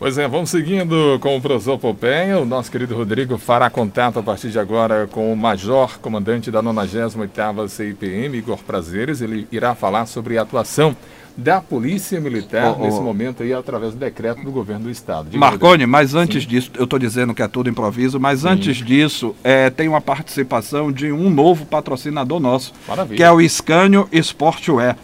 [0.00, 2.38] Pois é, vamos seguindo com o Prosopopeia.
[2.38, 6.62] O nosso querido Rodrigo fará contato a partir de agora com o Major, comandante da
[6.62, 9.20] 98ª CIPM, Igor Prazeres.
[9.20, 10.96] Ele irá falar sobre a atuação
[11.36, 12.82] da Polícia Militar oh, oh.
[12.82, 15.26] nesse momento aí, através do decreto do governo do Estado.
[15.26, 16.48] Diga Marconi, mas antes Sim.
[16.48, 18.48] disso, eu estou dizendo que é tudo improviso, mas Sim.
[18.48, 23.16] antes disso, é, tem uma participação de um novo patrocinador nosso, Maravilha.
[23.18, 24.96] que é o Scânio Sportwear.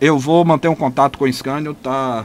[0.00, 2.24] Eu vou manter um contato com o Scânio, tá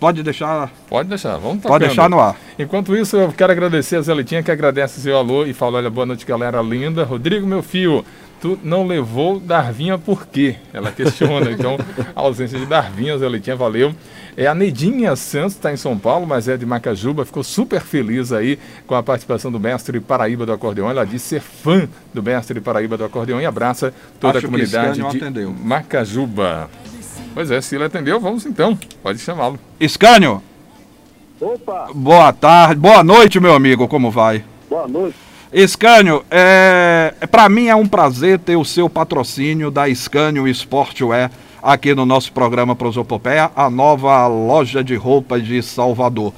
[0.00, 0.72] Pode deixar.
[0.88, 1.68] Pode deixar, vamos tocando.
[1.68, 2.34] Pode deixar no ar.
[2.58, 6.06] Enquanto isso, eu quero agradecer a Zelitinha, que agradece seu alô e fala: olha, boa
[6.06, 7.04] noite, galera linda.
[7.04, 8.02] Rodrigo, meu filho,
[8.40, 10.56] tu não levou Darvinha por quê?
[10.72, 11.50] Ela questiona.
[11.52, 11.76] então,
[12.16, 13.94] a ausência de Darvinha, Zelitinha, valeu.
[14.38, 18.32] É a Neidinha Santos, está em São Paulo, mas é de Macajuba, ficou super feliz
[18.32, 20.88] aí com a participação do mestre Paraíba do Acordeão.
[20.88, 24.94] Ela disse ser fã do mestre Paraíba do Acordeão e abraça toda Acho a comunidade
[24.98, 25.52] de atendeu.
[25.52, 26.70] Macajuba.
[27.34, 28.78] Pois é, se ele atendeu, vamos então.
[29.02, 29.58] Pode chamá-lo.
[29.80, 30.42] Scânio.
[31.40, 31.88] Opa.
[31.94, 33.88] Boa tarde, boa noite, meu amigo.
[33.88, 34.44] Como vai?
[34.68, 35.16] Boa noite.
[35.66, 41.30] Scânio, é, é para mim é um prazer ter o seu patrocínio da Scânio Sportwear
[41.62, 46.32] aqui no nosso programa Prosopopeia, a nova loja de roupas de Salvador.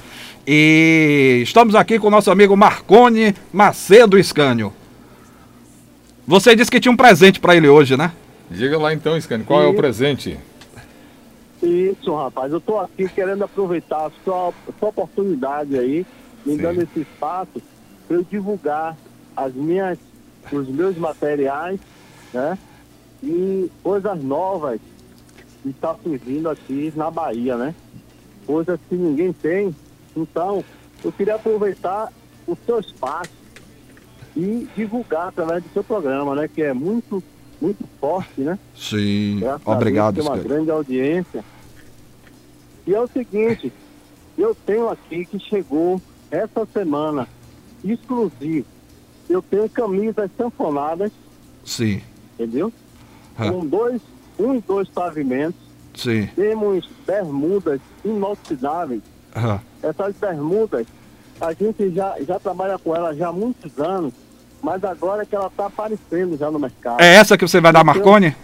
[0.47, 4.73] E estamos aqui com o nosso amigo Marcone Macedo Scânio.
[6.27, 8.11] Você disse que tinha um presente para ele hoje, né?
[8.49, 9.67] Diga lá então, Scânio, qual Sim.
[9.67, 10.37] é o presente?
[11.63, 12.51] Isso, rapaz.
[12.51, 16.05] Eu estou aqui querendo aproveitar a sua, a sua oportunidade aí,
[16.45, 16.61] me Sim.
[16.61, 17.61] dando esse espaço
[18.05, 18.97] para eu divulgar
[19.35, 19.97] as minhas,
[20.51, 21.79] os meus materiais,
[22.33, 22.57] né?
[23.23, 24.81] E coisas novas
[25.61, 27.73] que está surgindo aqui na Bahia, né?
[28.45, 29.73] Coisas que ninguém tem.
[30.17, 30.65] Então,
[31.01, 32.11] eu queria aproveitar
[32.45, 33.31] o seu espaço
[34.35, 36.49] e divulgar através do seu programa, né?
[36.53, 37.23] Que é muito,
[37.61, 38.59] muito forte, né?
[38.75, 40.15] Sim, Graças obrigado.
[40.15, 41.52] Tem uma grande audiência.
[42.85, 43.71] E é o seguinte,
[44.37, 47.27] eu tenho aqui que chegou essa semana,
[47.83, 48.65] exclusivo.
[49.29, 51.11] Eu tenho camisas sanfonadas.
[51.63, 52.01] Sim.
[52.33, 52.73] Entendeu?
[53.37, 54.01] Com dois,
[54.37, 55.61] um e dois pavimentos.
[55.95, 56.27] Sim.
[56.35, 59.01] Temos bermudas inoxidáveis.
[59.81, 60.85] Essas bermudas,
[61.39, 64.13] a gente já, já trabalha com elas já há muitos anos,
[64.61, 67.01] mas agora é que ela está aparecendo já no mercado.
[67.01, 68.35] É essa que você vai dar, Marcone?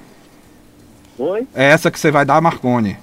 [1.17, 1.47] Oi?
[1.53, 2.97] É essa que você vai dar, Marcone.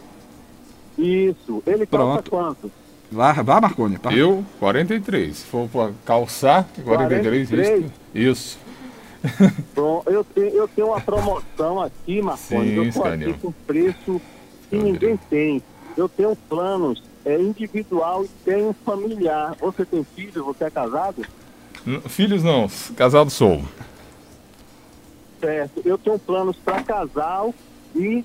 [0.99, 1.63] Isso.
[1.67, 2.31] Ele Pronto.
[2.31, 2.73] calça quanto?
[3.11, 3.99] Vá, vá Marconi.
[3.99, 4.13] Pá.
[4.13, 5.37] Eu, 43.
[5.37, 7.85] Se for para calçar, 43, 43?
[7.85, 7.93] Isso.
[8.15, 8.59] isso.
[9.75, 12.69] Pronto, eu tenho, eu tenho uma promoção aqui, Marconi.
[12.69, 14.21] Sim, eu estou aqui com preço
[14.69, 15.63] que ninguém tem.
[15.97, 19.57] Eu tenho planos é, individual e tenho familiar.
[19.61, 20.45] Você tem filhos?
[20.45, 21.25] Você é casado?
[22.09, 23.63] Filhos não, casado sou.
[25.41, 27.55] Certo, eu tenho planos para casal
[27.95, 28.25] e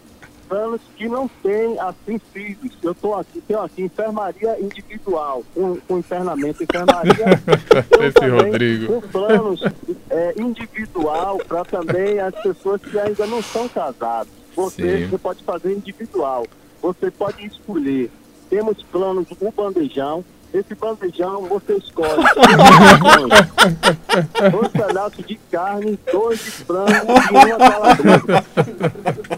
[0.54, 2.78] anos que não tem assim filhos.
[2.82, 7.26] Eu estou aqui, tenho aqui enfermaria individual, com, com internamento enfermaria.
[8.00, 9.02] Esse Rodrigo.
[9.02, 9.62] Com planos
[10.10, 14.28] é, individual para também as pessoas que ainda não são casadas.
[14.56, 16.46] Você, você pode fazer individual.
[16.82, 18.12] Você pode escolher.
[18.50, 22.12] Temos planos do bandejão, esse bandejão você escolhe
[24.52, 28.44] dois pedaços de carne, dois de frango e uma calabresa.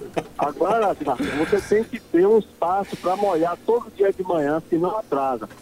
[0.48, 0.96] Agora,
[1.38, 5.48] você tem que ter um espaço para molhar todo dia de manhã, senão atrasa.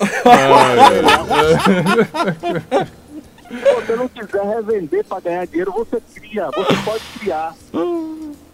[3.52, 7.54] Se você não quiser revender para ganhar dinheiro, você cria, você pode criar.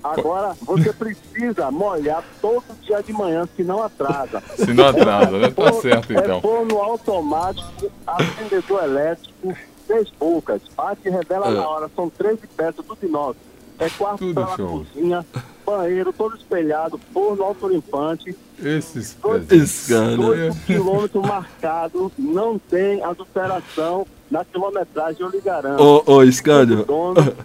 [0.03, 4.41] Agora, você precisa molhar todo dia de manhã, senão atrasa.
[4.55, 5.51] Se não atrasa, né?
[5.51, 6.37] Tá certo, é então.
[6.37, 10.61] É forno automático, acendedor elétrico, três bocas.
[10.75, 11.91] Bate e revela na hora.
[11.95, 13.37] São 13 peças, tudo nosso.
[13.79, 14.85] É quarto tudo pela show.
[14.93, 15.25] cozinha,
[15.65, 18.35] banheiro todo espelhado, forno autolimpante.
[18.63, 20.15] Esses dois, Esse cara.
[20.15, 25.81] Dois quilômetros marcado, não tem adulteração na quilometragem, eu lhe garanto.
[25.81, 26.85] Ô, ô Scânio.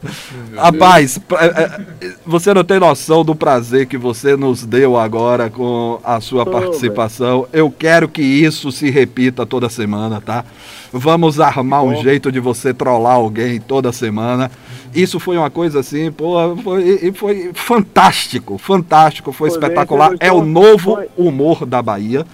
[0.56, 6.00] Rapaz, é, é, você não tem noção do prazer que você nos deu agora com
[6.02, 7.46] a sua participação.
[7.52, 10.44] Eu quero que isso se repita toda semana, tá?
[10.92, 14.50] Vamos armar um jeito de você trollar alguém toda semana.
[14.94, 20.12] Isso foi uma coisa assim, pô, foi, foi fantástico, fantástico, foi espetacular.
[20.20, 22.26] É o novo humor da Bahia.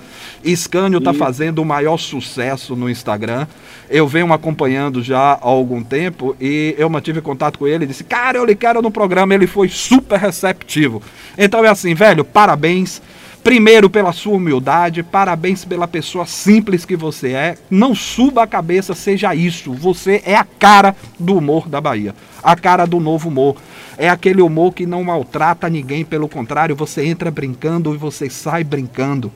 [0.44, 3.46] Scânio está fazendo o maior sucesso no Instagram.
[3.88, 8.04] Eu venho acompanhando já há algum tempo e eu mantive contato com ele e disse:
[8.04, 9.34] Cara, eu lhe quero no programa.
[9.34, 11.00] Ele foi super receptivo.
[11.36, 13.00] Então é assim, velho, parabéns.
[13.48, 17.56] Primeiro pela sua humildade, parabéns pela pessoa simples que você é.
[17.70, 19.72] Não suba a cabeça, seja isso.
[19.72, 23.56] Você é a cara do humor da Bahia, a cara do novo humor.
[23.96, 28.62] É aquele humor que não maltrata ninguém, pelo contrário, você entra brincando e você sai
[28.62, 29.32] brincando.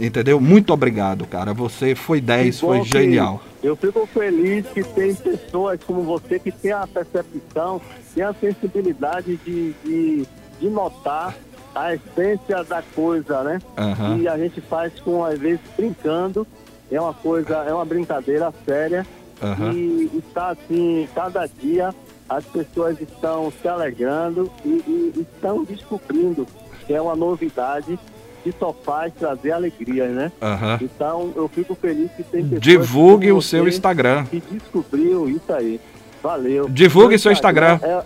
[0.00, 0.40] Entendeu?
[0.40, 1.52] Muito obrigado, cara.
[1.52, 3.42] Você foi 10, foi genial.
[3.62, 7.78] Eu fico feliz que tem pessoas como você que tem a percepção,
[8.14, 10.26] tem a sensibilidade de, de,
[10.58, 11.36] de notar
[11.74, 13.58] a essência da coisa, né?
[13.76, 14.18] Uhum.
[14.18, 16.46] E a gente faz com, às vezes, brincando.
[16.90, 19.06] É uma coisa, é uma brincadeira séria.
[19.42, 19.72] Uhum.
[19.72, 21.94] E está assim, cada dia
[22.28, 24.68] as pessoas estão se alegrando e,
[25.16, 26.46] e estão descobrindo
[26.86, 27.98] que é uma novidade
[28.42, 30.30] que só faz trazer alegria, né?
[30.40, 30.78] Uhum.
[30.82, 34.26] Então eu fico feliz que tem pessoas Divulgue o seu Instagram.
[34.26, 35.80] Que descobriu isso aí.
[36.22, 36.68] Valeu.
[36.68, 37.80] Divulgue seu Instagram.
[37.82, 38.04] É,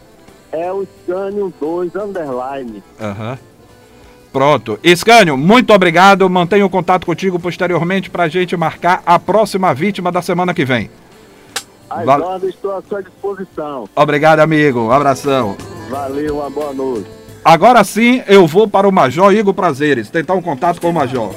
[0.53, 2.83] é o Scânio 2 Underline.
[3.01, 3.31] Aham.
[3.33, 3.48] Uhum.
[4.33, 4.79] Pronto.
[4.85, 6.29] Scânio, muito obrigado.
[6.29, 10.65] Mantenho o contato contigo posteriormente para a gente marcar a próxima vítima da semana que
[10.65, 10.91] vem.
[11.89, 12.21] As Val...
[12.21, 13.89] ordens estou à sua disposição.
[13.97, 14.81] Obrigado, amigo.
[14.81, 15.57] Um abração.
[15.89, 17.09] Valeu, uma boa noite.
[17.45, 21.33] Agora sim, eu vou para o Major Igor Prazeres, tentar um contato com o Major.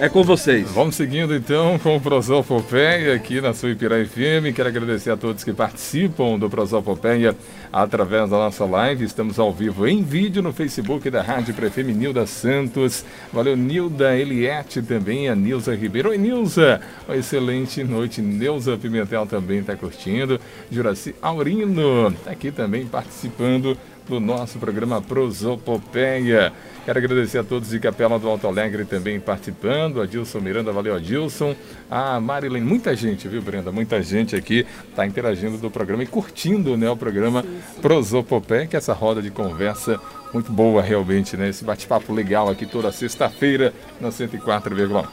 [0.00, 0.70] É com vocês.
[0.70, 4.54] Vamos seguindo então com o Prosopopeia aqui na sua Ipirá FM.
[4.54, 7.34] Quero agradecer a todos que participam do Prosopopeia
[7.72, 9.04] através da nossa live.
[9.04, 13.04] Estamos ao vivo em vídeo no Facebook da Rádio Prefem Nilda Santos.
[13.32, 16.10] Valeu, Nilda Eliette também, a Nilza Ribeiro.
[16.10, 16.80] Oi, Nilza.
[17.08, 18.22] Uma excelente noite.
[18.22, 20.40] Neuza Pimentel também está curtindo.
[20.70, 23.76] Juraci Aurino está aqui também participando
[24.08, 26.52] do nosso programa Prosopopeia.
[26.84, 30.00] Quero agradecer a todos de Capela do Alto Alegre também participando.
[30.00, 31.54] Adilson Miranda, valeu Adilson.
[31.90, 33.70] A Marilene, muita gente, viu, Brenda?
[33.70, 37.44] Muita gente aqui está interagindo do programa e curtindo né, o programa
[37.82, 40.00] Prosopopeia, que é essa roda de conversa
[40.32, 41.50] muito boa realmente, né?
[41.50, 45.06] Esse bate-papo legal aqui toda sexta-feira na 104,1.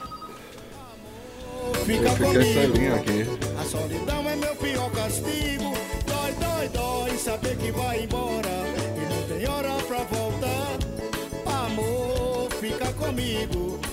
[1.86, 2.96] Fica comigo.
[2.96, 3.26] aqui.
[3.60, 5.74] A solidão é meu pior castigo.
[6.06, 8.45] Dói, dói, dói, saber que vai embora
[13.06, 13.85] comigo.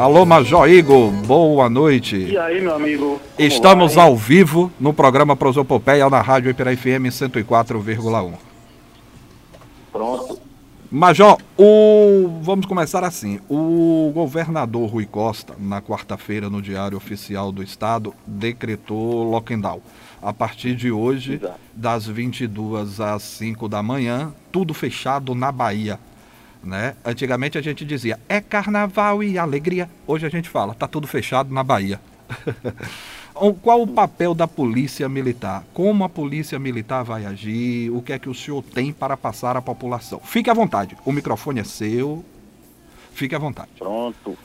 [0.00, 2.16] Alô, Major Igor, boa noite.
[2.16, 3.20] E aí, meu amigo?
[3.38, 4.06] Estamos vai?
[4.06, 8.32] ao vivo no programa Prosopopeia na Rádio Ipirá FM 104,1.
[9.92, 10.40] Pronto.
[10.90, 12.40] Major, o...
[12.40, 13.40] vamos começar assim.
[13.46, 19.82] O governador Rui Costa, na quarta-feira, no Diário Oficial do Estado, decretou lockdown.
[20.22, 21.60] A partir de hoje, Exato.
[21.74, 26.00] das 22 às 5 da manhã, tudo fechado na Bahia.
[26.62, 26.94] Né?
[27.04, 29.88] Antigamente a gente dizia é carnaval e alegria.
[30.06, 32.00] Hoje a gente fala tá tudo fechado na Bahia.
[33.62, 35.64] Qual o papel da polícia militar?
[35.72, 37.90] Como a polícia militar vai agir?
[37.90, 40.20] O que é que o senhor tem para passar à população?
[40.20, 40.94] Fique à vontade.
[41.06, 42.22] O microfone é seu.
[43.12, 43.70] Fique à vontade.
[43.78, 44.36] Pronto.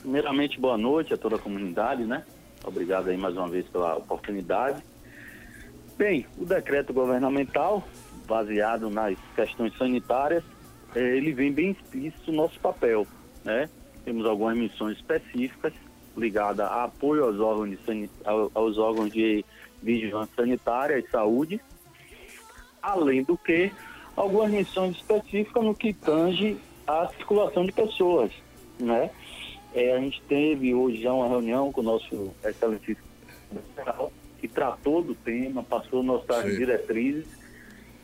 [0.00, 2.24] Primeiramente, boa noite a toda a comunidade, né?
[2.64, 4.82] Obrigado aí mais uma vez pela oportunidade.
[5.98, 7.86] Bem, o decreto governamental,
[8.26, 10.42] baseado nas questões sanitárias,
[10.94, 13.06] ele vem bem explícito o nosso papel,
[13.44, 13.68] né?
[14.04, 15.72] Temos algumas missões específicas
[16.16, 18.10] ligadas a apoio aos órgãos de,
[18.54, 19.44] aos órgãos de
[19.82, 21.60] vigilância sanitária e saúde,
[22.80, 23.72] além do que
[24.16, 28.30] algumas missões específicas no que tange a circulação de pessoas,
[28.78, 29.10] né?
[29.74, 33.04] É, a gente teve hoje já uma reunião com o nosso excelentíssimo
[34.40, 36.58] que tratou do tema, passou nossas Sim.
[36.58, 37.26] diretrizes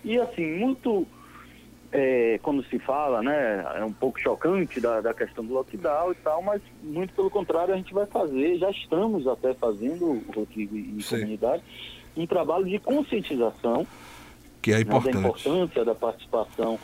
[0.04, 1.06] e assim muito
[1.92, 6.14] é, quando se fala, né, é um pouco chocante da, da questão do lockdown e
[6.16, 11.02] tal, mas muito pelo contrário a gente vai fazer, já estamos até fazendo, Rodrigo e
[11.02, 11.16] Sim.
[11.16, 11.62] comunidade,
[12.16, 13.86] um trabalho de conscientização
[14.62, 15.16] que é importante.
[15.16, 16.78] Né, da importância da participação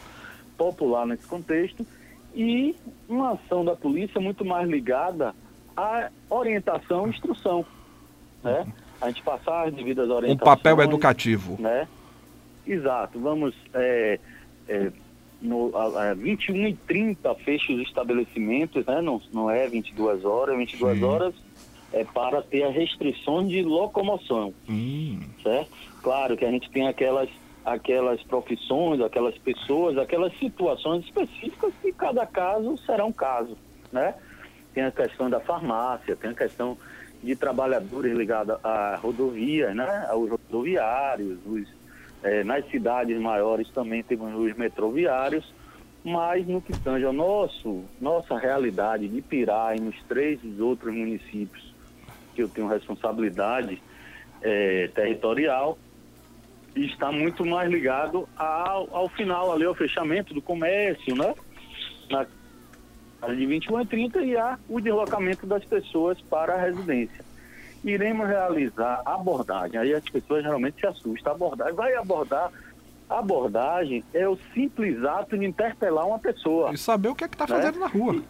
[0.57, 1.86] popular nesse contexto
[2.34, 2.74] e
[3.09, 5.34] uma ação da polícia muito mais ligada
[5.76, 7.64] à orientação e instrução,
[8.42, 8.66] né?
[9.00, 10.40] A gente passar as devidas orientações.
[10.40, 11.57] Um papel educativo.
[11.61, 11.86] Né?
[12.66, 13.20] Exato.
[13.20, 13.54] Vamos...
[13.74, 14.18] É,
[14.68, 14.90] é,
[15.40, 19.00] no, a, a 21 e 30 fecha os estabelecimentos, né?
[19.00, 21.04] não, não é 22 horas, 22 Sim.
[21.04, 21.34] horas
[21.92, 25.20] é para ter as restrições de locomoção, hum.
[25.42, 25.70] certo?
[26.02, 27.28] Claro que a gente tem aquelas,
[27.64, 33.56] aquelas profissões, aquelas pessoas, aquelas situações específicas que cada caso será um caso,
[33.92, 34.14] né?
[34.74, 36.76] Tem a questão da farmácia, tem a questão
[37.22, 40.06] de trabalhadores ligados à rodovia, né?
[40.10, 41.66] Aos rodoviários, os
[42.22, 45.52] é, nas cidades maiores também temos os metroviários,
[46.04, 51.74] mas no que tange ao nosso, nossa realidade de Pirá e nos três outros municípios
[52.34, 53.82] que eu tenho responsabilidade
[54.42, 55.78] é, territorial,
[56.76, 61.34] está muito mais ligado ao, ao final, ali, ao fechamento do comércio, né?
[62.10, 62.26] Na,
[63.34, 67.24] de 21 a 30 e há o deslocamento das pessoas para a residência.
[67.87, 69.78] Iremos realizar abordagem.
[69.78, 71.32] Aí as pessoas geralmente se assustam.
[71.32, 72.51] Abordagem, vai abordar.
[73.09, 76.72] Abordagem é o simples ato de interpelar uma pessoa.
[76.72, 77.80] E saber o que é que está fazendo né?
[77.80, 78.20] na rua.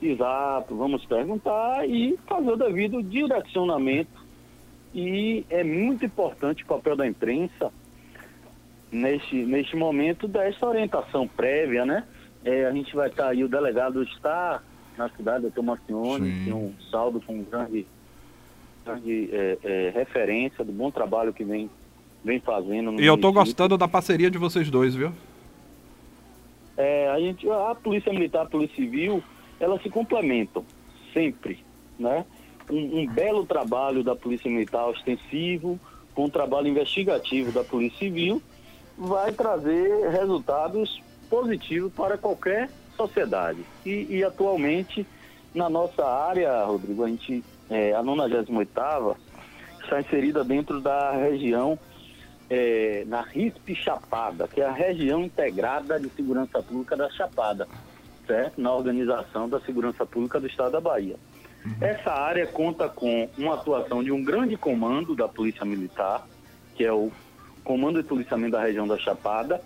[0.00, 4.22] Exato, vamos perguntar e fazer o devido direcionamento.
[4.94, 7.70] E é muito importante o papel da imprensa
[8.90, 12.04] neste, neste momento dessa orientação prévia, né?
[12.44, 14.62] É, a gente vai estar aí, o delegado está
[14.96, 17.86] na cidade, doutor Marcione, tem um saldo com grande,
[18.84, 21.70] grande é, é, referência do bom trabalho que vem,
[22.24, 23.00] vem fazendo.
[23.00, 25.12] e eu estou gostando da parceria de vocês dois, viu?
[26.76, 29.22] É, a, gente, a Polícia Militar, a Polícia Civil,
[29.60, 30.64] elas se complementam,
[31.12, 31.64] sempre,
[31.98, 32.24] né?
[32.70, 35.78] Um, um belo trabalho da Polícia Militar extensivo,
[36.14, 38.42] com um trabalho investigativo da Polícia Civil,
[38.96, 43.60] vai trazer resultados positivos para qualquer sociedade.
[43.84, 45.06] E, e atualmente,
[45.54, 49.16] na nossa área, Rodrigo, a gente, é, a 98ª
[49.82, 51.78] está inserida dentro da região,
[52.48, 57.66] é, na RISP Chapada, que é a região integrada de segurança pública da Chapada,
[58.26, 58.60] certo?
[58.60, 61.16] Na organização da segurança pública do Estado da Bahia.
[61.64, 61.74] Uhum.
[61.80, 66.26] Essa área conta com uma atuação de um grande comando da Polícia Militar,
[66.74, 67.10] que é o
[67.64, 69.62] Comando de Policiamento da região da Chapada,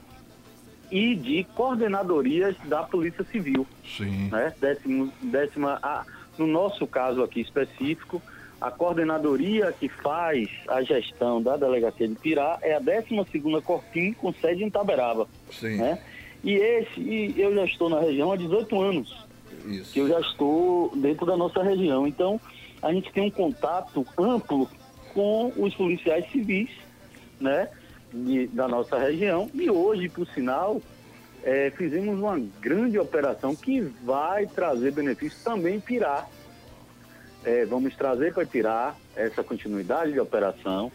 [0.90, 3.66] e de coordenadorias da Polícia Civil.
[3.84, 4.28] Sim.
[4.28, 4.54] Né?
[4.60, 6.04] Décimo, décima, ah,
[6.38, 8.22] no nosso caso aqui específico,
[8.60, 14.32] a coordenadoria que faz a gestão da delegacia de Pirá é a 12ª Corpim, com
[14.32, 15.28] sede em Taberaba.
[15.50, 15.76] Sim.
[15.76, 15.98] Né?
[16.42, 19.26] E esse, e eu já estou na região há 18 anos.
[19.66, 19.92] Isso.
[19.92, 22.06] Que eu já estou dentro da nossa região.
[22.06, 22.40] Então,
[22.80, 24.68] a gente tem um contato amplo
[25.12, 26.70] com os policiais civis,
[27.40, 27.68] né?
[28.12, 29.50] de, da nossa região.
[29.54, 30.80] E hoje, por sinal,
[31.46, 36.26] é, fizemos uma grande operação que vai trazer benefícios também Pirá.
[37.44, 40.90] É, vamos trazer para Pirá essa continuidade de operação.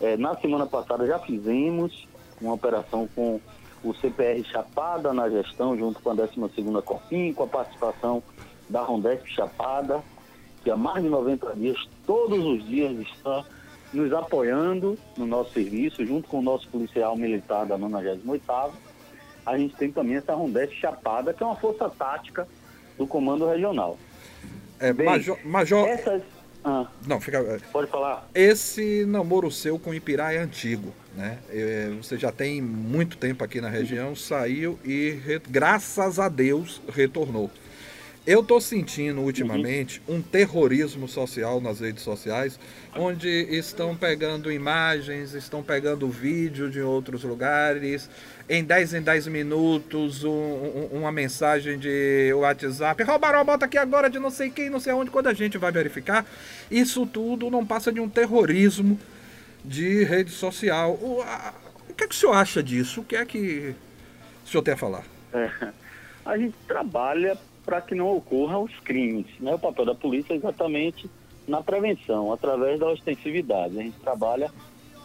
[0.00, 2.08] É, na semana passada já fizemos
[2.40, 3.38] uma operação com
[3.84, 8.22] o CPR Chapada na gestão, junto com a 12ª Corpim, com a participação
[8.70, 10.02] da Rondesp Chapada,
[10.64, 11.76] que há mais de 90 dias,
[12.06, 13.44] todos os dias está
[13.92, 18.70] nos apoiando no nosso serviço, junto com o nosso policial militar da 98ª.
[19.50, 22.46] A gente tem também essa Rondeste Chapada, que é uma força tática
[22.96, 23.98] do Comando Regional.
[24.78, 25.36] É, Bem, Major...
[25.44, 25.88] major...
[25.88, 26.22] Essas...
[26.64, 27.38] Ah, Não, fica...
[27.38, 28.28] É, pode falar.
[28.32, 31.38] Esse namoro seu com Ipirá é antigo, né?
[31.50, 37.50] É, você já tem muito tempo aqui na região, saiu e, graças a Deus, retornou.
[38.26, 40.16] Eu estou sentindo ultimamente uhum.
[40.16, 42.60] um terrorismo social nas redes sociais,
[42.94, 48.10] onde estão pegando imagens, estão pegando vídeo de outros lugares,
[48.46, 53.78] em 10 em 10 minutos, um, um, uma mensagem de WhatsApp, roubaram a bota aqui
[53.78, 56.26] agora de não sei quem, não sei aonde, quando a gente vai verificar,
[56.70, 59.00] isso tudo não passa de um terrorismo
[59.64, 60.92] de rede social.
[61.00, 61.54] O, a,
[61.88, 63.00] o que, é que o senhor acha disso?
[63.00, 63.74] O que é que
[64.44, 65.04] o senhor tem a falar?
[65.32, 65.50] É,
[66.26, 69.26] a gente trabalha para que não ocorram os crimes.
[69.38, 69.54] Né?
[69.54, 71.08] O papel da polícia é exatamente
[71.46, 73.78] na prevenção, através da ostensividade.
[73.78, 74.50] A gente trabalha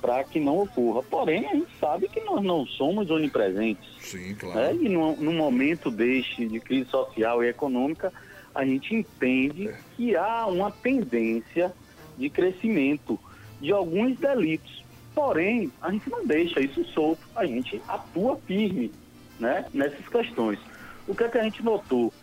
[0.01, 1.01] para que não ocorra.
[1.03, 3.89] Porém, a gente sabe que nós não somos onipresentes.
[3.99, 4.60] Sim, claro.
[4.60, 4.76] Né?
[4.76, 8.14] E no, no, momento deste de crise social e econômica,
[8.53, 9.78] a gente entende é.
[9.95, 11.74] que há uma tendência
[12.18, 13.20] de crescimento
[13.60, 14.84] de alguns delitos.
[15.14, 18.91] Porém, a gente não deixa isso solto, a gente atua firme
[19.39, 20.60] né, nessas questões.
[21.08, 22.14] O que é que a gente notou?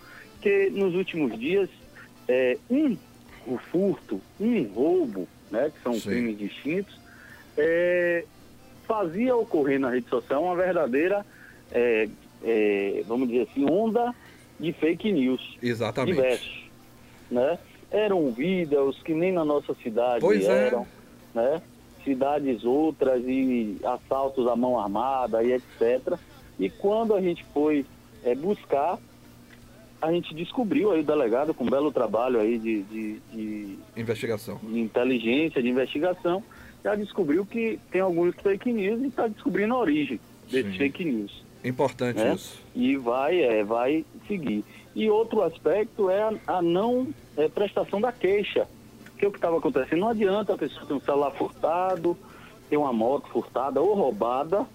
[0.42, 1.70] Porque nos últimos dias,
[2.26, 2.96] é, um,
[3.46, 6.10] o furto, um roubo, né, que são Sim.
[6.10, 6.98] crimes distintos,
[7.56, 8.24] é,
[8.84, 11.24] fazia ocorrer na rede social uma verdadeira,
[11.70, 12.08] é,
[12.42, 14.12] é, vamos dizer assim, onda
[14.58, 15.56] de fake news.
[15.62, 16.16] Exatamente.
[16.16, 16.70] Diversos,
[17.30, 17.58] né?
[17.88, 20.66] Eram vídeos que nem na nossa cidade pois é.
[20.66, 20.86] eram,
[21.36, 21.38] é.
[21.38, 21.62] né?
[22.02, 26.18] Cidades outras e assaltos à mão armada e etc.
[26.58, 27.86] E quando a gente foi
[28.24, 28.98] é, buscar,
[30.02, 34.58] a gente descobriu aí o delegado com um belo trabalho aí de, de, de investigação,
[34.60, 36.42] de inteligência, de investigação,
[36.82, 40.18] já descobriu que tem alguns fake news e está descobrindo a origem
[40.50, 40.78] desses Sim.
[40.78, 41.44] fake news.
[41.64, 42.34] Importante né?
[42.34, 42.60] isso.
[42.74, 44.64] E vai, é, vai seguir.
[44.92, 48.66] E outro aspecto é a, a não é, prestação da queixa.
[49.04, 52.18] Porque o que estava acontecendo, não adianta a pessoa ter um celular furtado,
[52.68, 54.66] ter uma moto furtada ou roubada,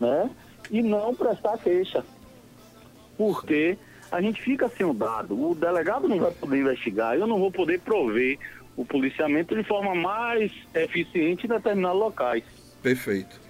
[0.00, 0.28] né?
[0.68, 2.04] E não prestar queixa.
[3.16, 5.34] Porque Sim a gente fica sem o dado.
[5.50, 8.38] O delegado não vai poder investigar, eu não vou poder prover
[8.76, 12.44] o policiamento de forma mais eficiente em determinados locais.
[12.82, 13.40] Perfeito.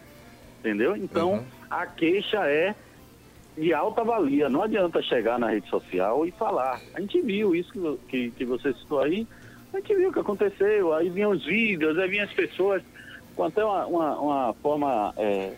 [0.61, 0.95] entendeu?
[0.97, 1.45] Então, Uhum.
[1.69, 2.75] a queixa é
[3.59, 4.49] de alta valia.
[4.49, 6.81] Não adianta chegar na rede social e falar.
[6.95, 9.27] A gente viu isso que, que, que você citou aí,
[9.75, 12.83] a gente viu o que aconteceu, aí vinham os vídeos, aí vinham as pessoas
[13.35, 15.53] com até uma, uma, uma forma é,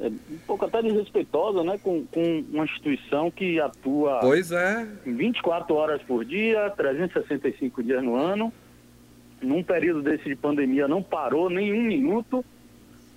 [0.00, 1.78] é, um pouco até desrespeitosa, né?
[1.78, 4.86] Com, com uma instituição que atua Pois é.
[5.04, 8.52] 24 horas por dia, 365 dias no ano.
[9.42, 12.44] Num período desse de pandemia não parou nem um minuto,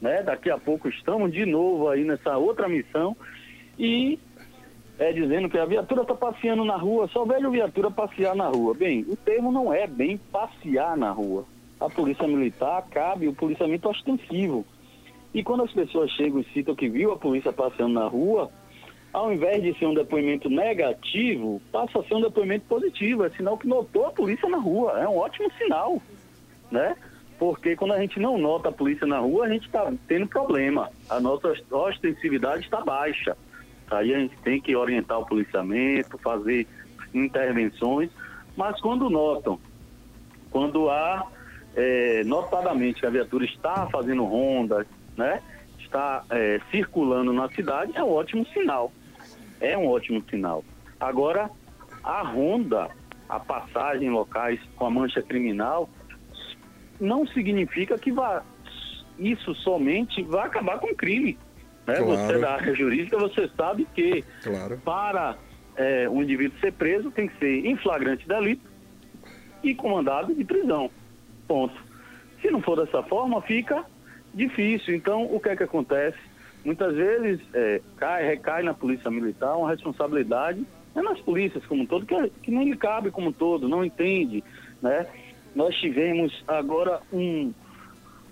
[0.02, 0.24] né?
[0.24, 3.16] Daqui a pouco estamos de novo aí nessa outra missão
[3.80, 4.20] e
[5.00, 8.74] é dizendo que a viatura está passeando na rua, só vejo viatura passear na rua.
[8.74, 11.46] Bem, o termo não é bem passear na rua.
[11.80, 14.66] A polícia militar cabe o policiamento ostensivo.
[15.34, 18.52] E quando as pessoas chegam e citam que viu a polícia passeando na rua,
[19.12, 23.24] ao invés de ser um depoimento negativo, passa a ser um depoimento positivo.
[23.24, 25.00] É sinal que notou a polícia na rua.
[25.00, 26.02] É um ótimo sinal,
[26.72, 26.96] né?
[27.40, 30.90] Porque quando a gente não nota a polícia na rua, a gente está tendo problema.
[31.10, 33.36] A nossa ostensividade está baixa.
[33.92, 36.68] Aí a gente tem que orientar o policiamento, fazer
[37.14, 38.10] intervenções.
[38.56, 39.60] Mas quando notam,
[40.50, 41.28] quando há
[41.76, 44.86] é, notadamente a viatura está fazendo ronda,
[45.18, 45.42] né?
[45.80, 48.92] Está é, circulando na cidade, é um ótimo sinal.
[49.60, 50.64] É um ótimo sinal.
[51.00, 51.50] Agora,
[52.04, 52.90] a ronda,
[53.30, 55.90] a passagem em locais com a mancha criminal,
[57.00, 58.44] não significa que vá,
[59.18, 61.38] isso somente vai acabar com o crime.
[61.86, 61.96] Né?
[61.96, 62.06] Claro.
[62.06, 64.78] Você da área jurídica, você sabe que Claro.
[64.84, 65.38] para
[65.76, 68.70] é, um indivíduo ser preso tem que ser em flagrante delito
[69.64, 70.90] e com mandado de prisão.
[71.48, 71.76] Ponto.
[72.42, 73.86] Se não for dessa forma, fica
[74.34, 74.96] difícil.
[74.96, 76.18] Então, o que é que acontece?
[76.64, 80.66] Muitas vezes é, cai, recai na polícia militar uma responsabilidade,
[80.96, 83.84] é nas polícias como um todo, que, que nem lhe cabe como um todo, não
[83.84, 84.44] entende.
[84.82, 85.06] Né?
[85.56, 87.54] Nós tivemos agora um,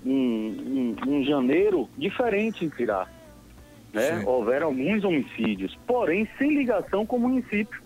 [0.05, 3.07] um, um, um janeiro diferente em Pirá
[3.93, 4.19] né?
[4.19, 4.25] Sim.
[4.25, 7.81] Houveram alguns homicídios, porém sem ligação com o município.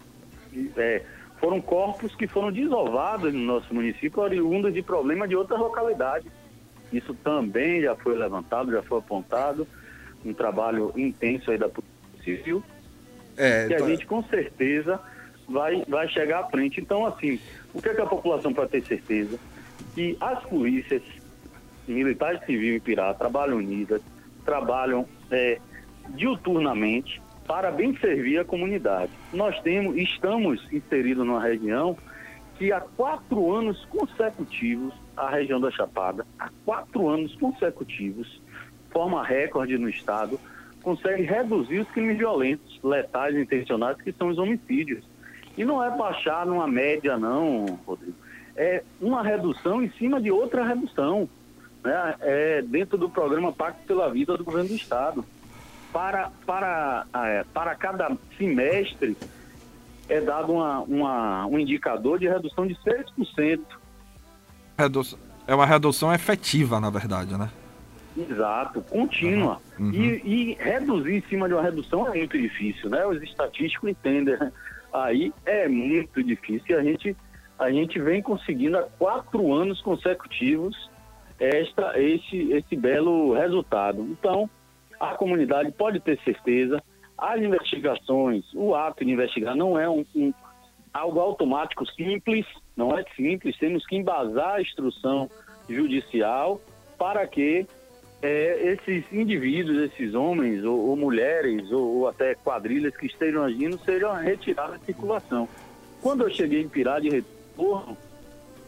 [0.78, 1.02] É,
[1.40, 6.32] foram corpos que foram desovados no nosso município, oriundos de problema de outras localidades.
[6.96, 9.68] Isso também já foi levantado, já foi apontado,
[10.24, 12.64] um trabalho intenso aí da Polícia Civil,
[13.38, 15.00] É, que a tá- gente com certeza
[15.48, 16.80] vai, vai chegar à frente.
[16.80, 17.40] Então, assim,
[17.74, 19.38] o que, é que a população pode ter certeza?
[19.94, 21.04] Que as polícias
[21.88, 24.02] militares civil e pirata trabalham unidas,
[24.46, 25.60] trabalham é,
[26.10, 29.12] diuturnamente para bem servir a comunidade.
[29.32, 31.96] Nós temos, estamos inseridos numa região
[32.58, 38.42] que há quatro anos consecutivos, a região da Chapada, há quatro anos consecutivos,
[38.92, 40.40] forma recorde no estado,
[40.82, 45.04] consegue reduzir os crimes violentos, letais, intencionais, que são os homicídios.
[45.58, 48.16] E não é baixar numa média, não, Rodrigo.
[48.56, 51.28] É uma redução em cima de outra redução.
[51.84, 52.16] Né?
[52.22, 55.26] É dentro do programa Pacto pela Vida do Governo do Estado.
[55.92, 59.18] Para, para, é, para cada semestre
[60.08, 63.60] é dado uma, uma, um indicador de redução de 6%.
[64.78, 65.18] Redu-
[65.48, 67.50] É uma redução efetiva, na verdade, né?
[68.18, 69.62] Exato, contínua.
[69.78, 69.92] Uhum.
[69.92, 73.06] E, e reduzir em cima de uma redução é muito difícil, né?
[73.06, 74.38] Os estatísticos entendem.
[74.94, 76.66] Aí é muito difícil.
[76.70, 77.16] E a gente,
[77.60, 80.90] a gente vem conseguindo há quatro anos consecutivos
[81.40, 84.02] esta, esse, esse belo resultado.
[84.02, 84.50] Então,
[85.00, 86.82] a comunidade pode ter certeza,
[87.18, 90.34] as investigações, o ato de investigar não é um, um-
[90.94, 92.46] algo automático simples,
[92.76, 95.30] não é simples, temos que embasar a instrução
[95.70, 96.60] judicial
[96.98, 97.66] para que
[98.22, 103.78] é, esses indivíduos, esses homens ou, ou mulheres ou, ou até quadrilhas que estejam agindo
[103.84, 105.48] sejam retirados da circulação.
[106.02, 107.98] Quando eu cheguei em Pirá de retorno,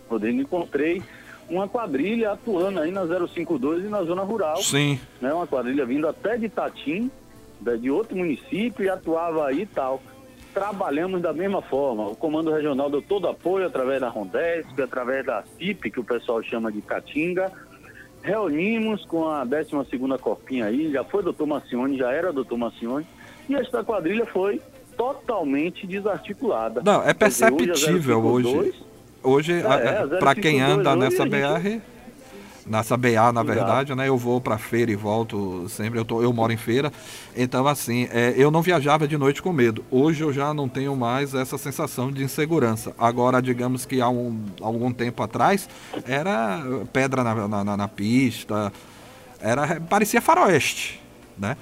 [0.10, 1.02] Rodrigo, encontrei
[1.50, 5.00] uma quadrilha atuando aí na 052 e na zona rural Sim.
[5.22, 7.10] né, uma quadrilha vindo até de Tatim,
[7.60, 10.02] da- de outro município, e atuava aí e tal.
[10.60, 12.08] Trabalhamos da mesma forma.
[12.08, 16.42] O Comando Regional deu todo apoio através da Rondesp, através da CIP, que o pessoal
[16.44, 17.52] chama de Catinga.
[18.24, 23.06] Reunimos com a 12ª Corpinha aí, já foi doutor Macione, já era doutor Macione,
[23.48, 24.60] e esta quadrilha foi
[24.98, 26.82] totalmente desarticulada.
[26.84, 28.84] Não, é dizer, hoje perceptível 052 hoje.
[29.24, 31.32] Hoje, É, a- é, a- pra quem 052 anda hoje nessa a gente-
[32.68, 33.46] Nessa BA, na Exato.
[33.46, 34.10] verdade, né?
[34.10, 35.98] Eu vou pra feira e volto sempre.
[35.98, 36.92] Eu, tô, eu moro em feira.
[37.36, 39.86] Então, assim, é, eu não viajava de noite com medo.
[39.90, 42.94] Hoje eu já não tenho mais essa sensação de insegurança.
[43.00, 45.70] Agora, digamos que há um, algum tempo atrás,
[46.06, 46.62] era
[46.92, 48.72] pedra na, na- na- pista,
[49.40, 51.02] era, parecia faroeste,
[51.38, 51.56] né?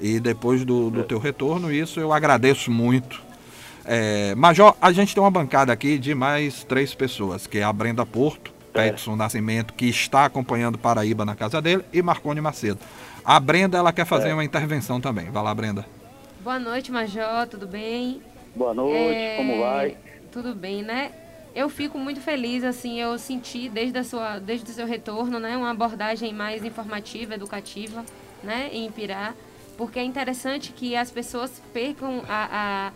[0.00, 3.20] E depois do, do teu retorno, isso eu agradeço muito.
[3.84, 7.72] É, Major, a gente tem uma bancada aqui de mais três pessoas, que é a
[7.72, 12.80] Brenda Porto, Petson Nascimento, que está acompanhando Paraíba na casa dele, e Marconi Macedo.
[13.24, 15.30] A Brenda, ela quer fazer uma intervenção também.
[15.30, 15.86] Vai lá, Brenda.
[16.40, 18.20] Boa noite, Major, tudo bem?
[18.54, 19.96] Boa noite, É, como vai?
[20.30, 21.12] Tudo bem, né?
[21.54, 25.56] Eu fico muito feliz, assim, eu senti desde, a sua, desde o seu retorno, né,
[25.56, 28.04] uma abordagem mais informativa, educativa,
[28.42, 29.32] né, em Pirá,
[29.78, 32.48] porque é interessante que as pessoas percam a,
[32.88, 32.92] a-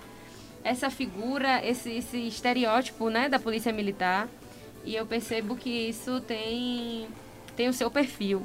[0.64, 4.26] essa figura, esse, esse estereótipo, né, da polícia militar,
[4.88, 7.06] e eu percebo que isso tem,
[7.54, 8.42] tem o seu perfil.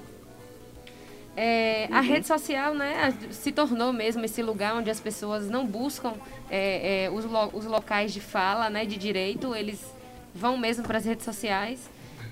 [1.36, 6.14] É, a rede social né, se tornou mesmo esse lugar onde as pessoas não buscam
[6.50, 9.84] é, é, os, lo- os locais de fala, né, de direito, eles
[10.36, 11.90] vão mesmo para as redes sociais.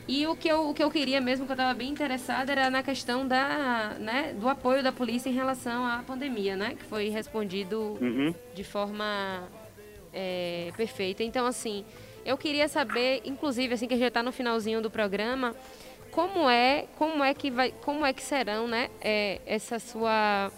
[0.07, 2.69] E o que eu, o que eu queria mesmo, que eu estava bem interessada, era
[2.69, 7.07] na questão da, né, do apoio da polícia em relação à pandemia, né, que foi
[7.09, 8.35] respondido Uhum.
[8.53, 9.47] de forma
[10.13, 11.23] é, perfeita.
[11.23, 11.85] Então, assim,
[12.25, 15.55] eu queria saber, inclusive, assim que a gente está no finalzinho do programa,
[16.11, 20.51] como é, como é que vai, como é que serão, né, é, essa sua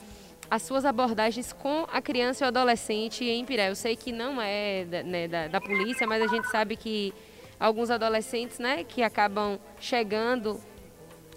[0.50, 3.70] as suas abordagens com a criança e o adolescente em Piré.
[3.70, 7.12] Eu sei que não é da, né, da, da polícia, mas a gente sabe que
[7.60, 10.62] alguns adolescentes, né, que acabam chegando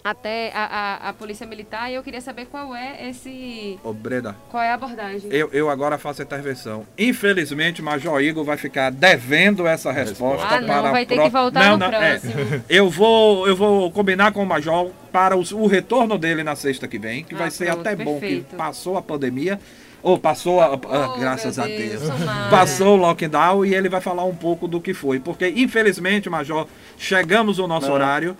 [0.09, 0.65] até a,
[1.05, 1.91] a, a polícia militar.
[1.91, 5.29] E eu queria saber qual é esse, Ô, Brenda, qual é a abordagem.
[5.31, 6.85] eu, eu agora faço a intervenção.
[6.97, 11.23] Infelizmente, Major Igor vai ficar devendo essa resposta Ah, não, para vai a ter pró-
[11.25, 11.89] que voltar no é.
[12.19, 12.63] próximo.
[12.69, 16.87] eu, vou, eu vou combinar com o Major para os- o retorno dele na sexta
[16.87, 18.45] que vem, que Ah, vai ser pronto, até bom perfeito.
[18.49, 19.59] que passou a pandemia.
[20.03, 20.75] Ou passou, a, a-
[21.15, 22.13] Oh, graças a Deus, Deus,
[22.51, 25.19] passou o lockdown e ele vai falar um pouco do que foi.
[25.19, 27.93] Porque, infelizmente, Major, chegamos ao nosso Não.
[27.95, 28.37] horário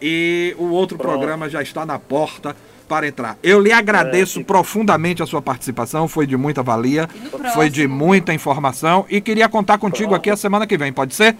[0.00, 1.12] e o outro Pronto.
[1.16, 2.54] programa já está na porta
[2.88, 3.36] para entrar.
[3.42, 7.08] Eu lhe agradeço É, que- profundamente a sua participação, foi de muita valia,
[7.54, 10.20] foi de muita informação e queria contar contigo Pronto.
[10.20, 11.34] aqui a semana que vem, pode ser?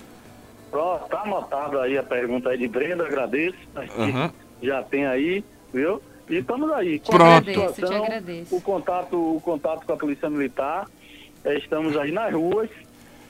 [0.70, 3.56] Pronto, tá anotado aí a pergunta aí de Brenda, agradeço.
[3.98, 4.32] Aham.
[4.62, 6.02] Já tem aí, viu?
[6.28, 6.98] E estamos aí.
[6.98, 7.22] Te Pronto.
[7.48, 8.56] agradeço, te Situação, agradeço.
[8.56, 10.86] O contato, o contato com a Polícia Militar,
[11.44, 12.68] eh, estamos aí nas ruas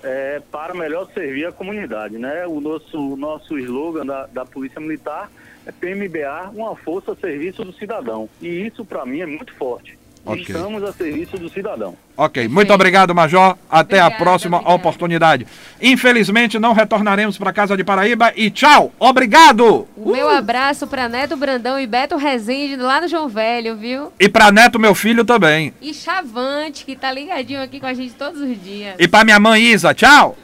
[0.03, 2.47] eh, para melhor servir a comunidade, né?
[2.47, 5.31] O nosso, nosso slogan da, da Polícia Militar
[5.67, 8.29] é PMBA, uma força a serviço do cidadão.
[8.41, 9.99] E isso para mim é muito forte.
[10.27, 10.43] Ok.
[10.49, 11.97] Estamos a serviço do cidadão.
[12.17, 13.57] Ok, muito obrigado, Major.
[13.71, 14.77] Até a Obrigada, próxima obrigada.
[14.77, 15.47] oportunidade.
[15.81, 18.93] Infelizmente, não retornaremos para casa de Paraíba e tchau.
[18.99, 19.87] Obrigado.
[19.97, 24.13] O meu abraço para Neto Brandão e Beto Rezende lá no João Velho, viu?
[24.19, 25.73] E para Neto, meu filho também.
[25.81, 28.97] E Chavante, que tá ligadinho aqui com a gente todos os dias.
[28.99, 30.37] E para minha mãe Isa, tchau.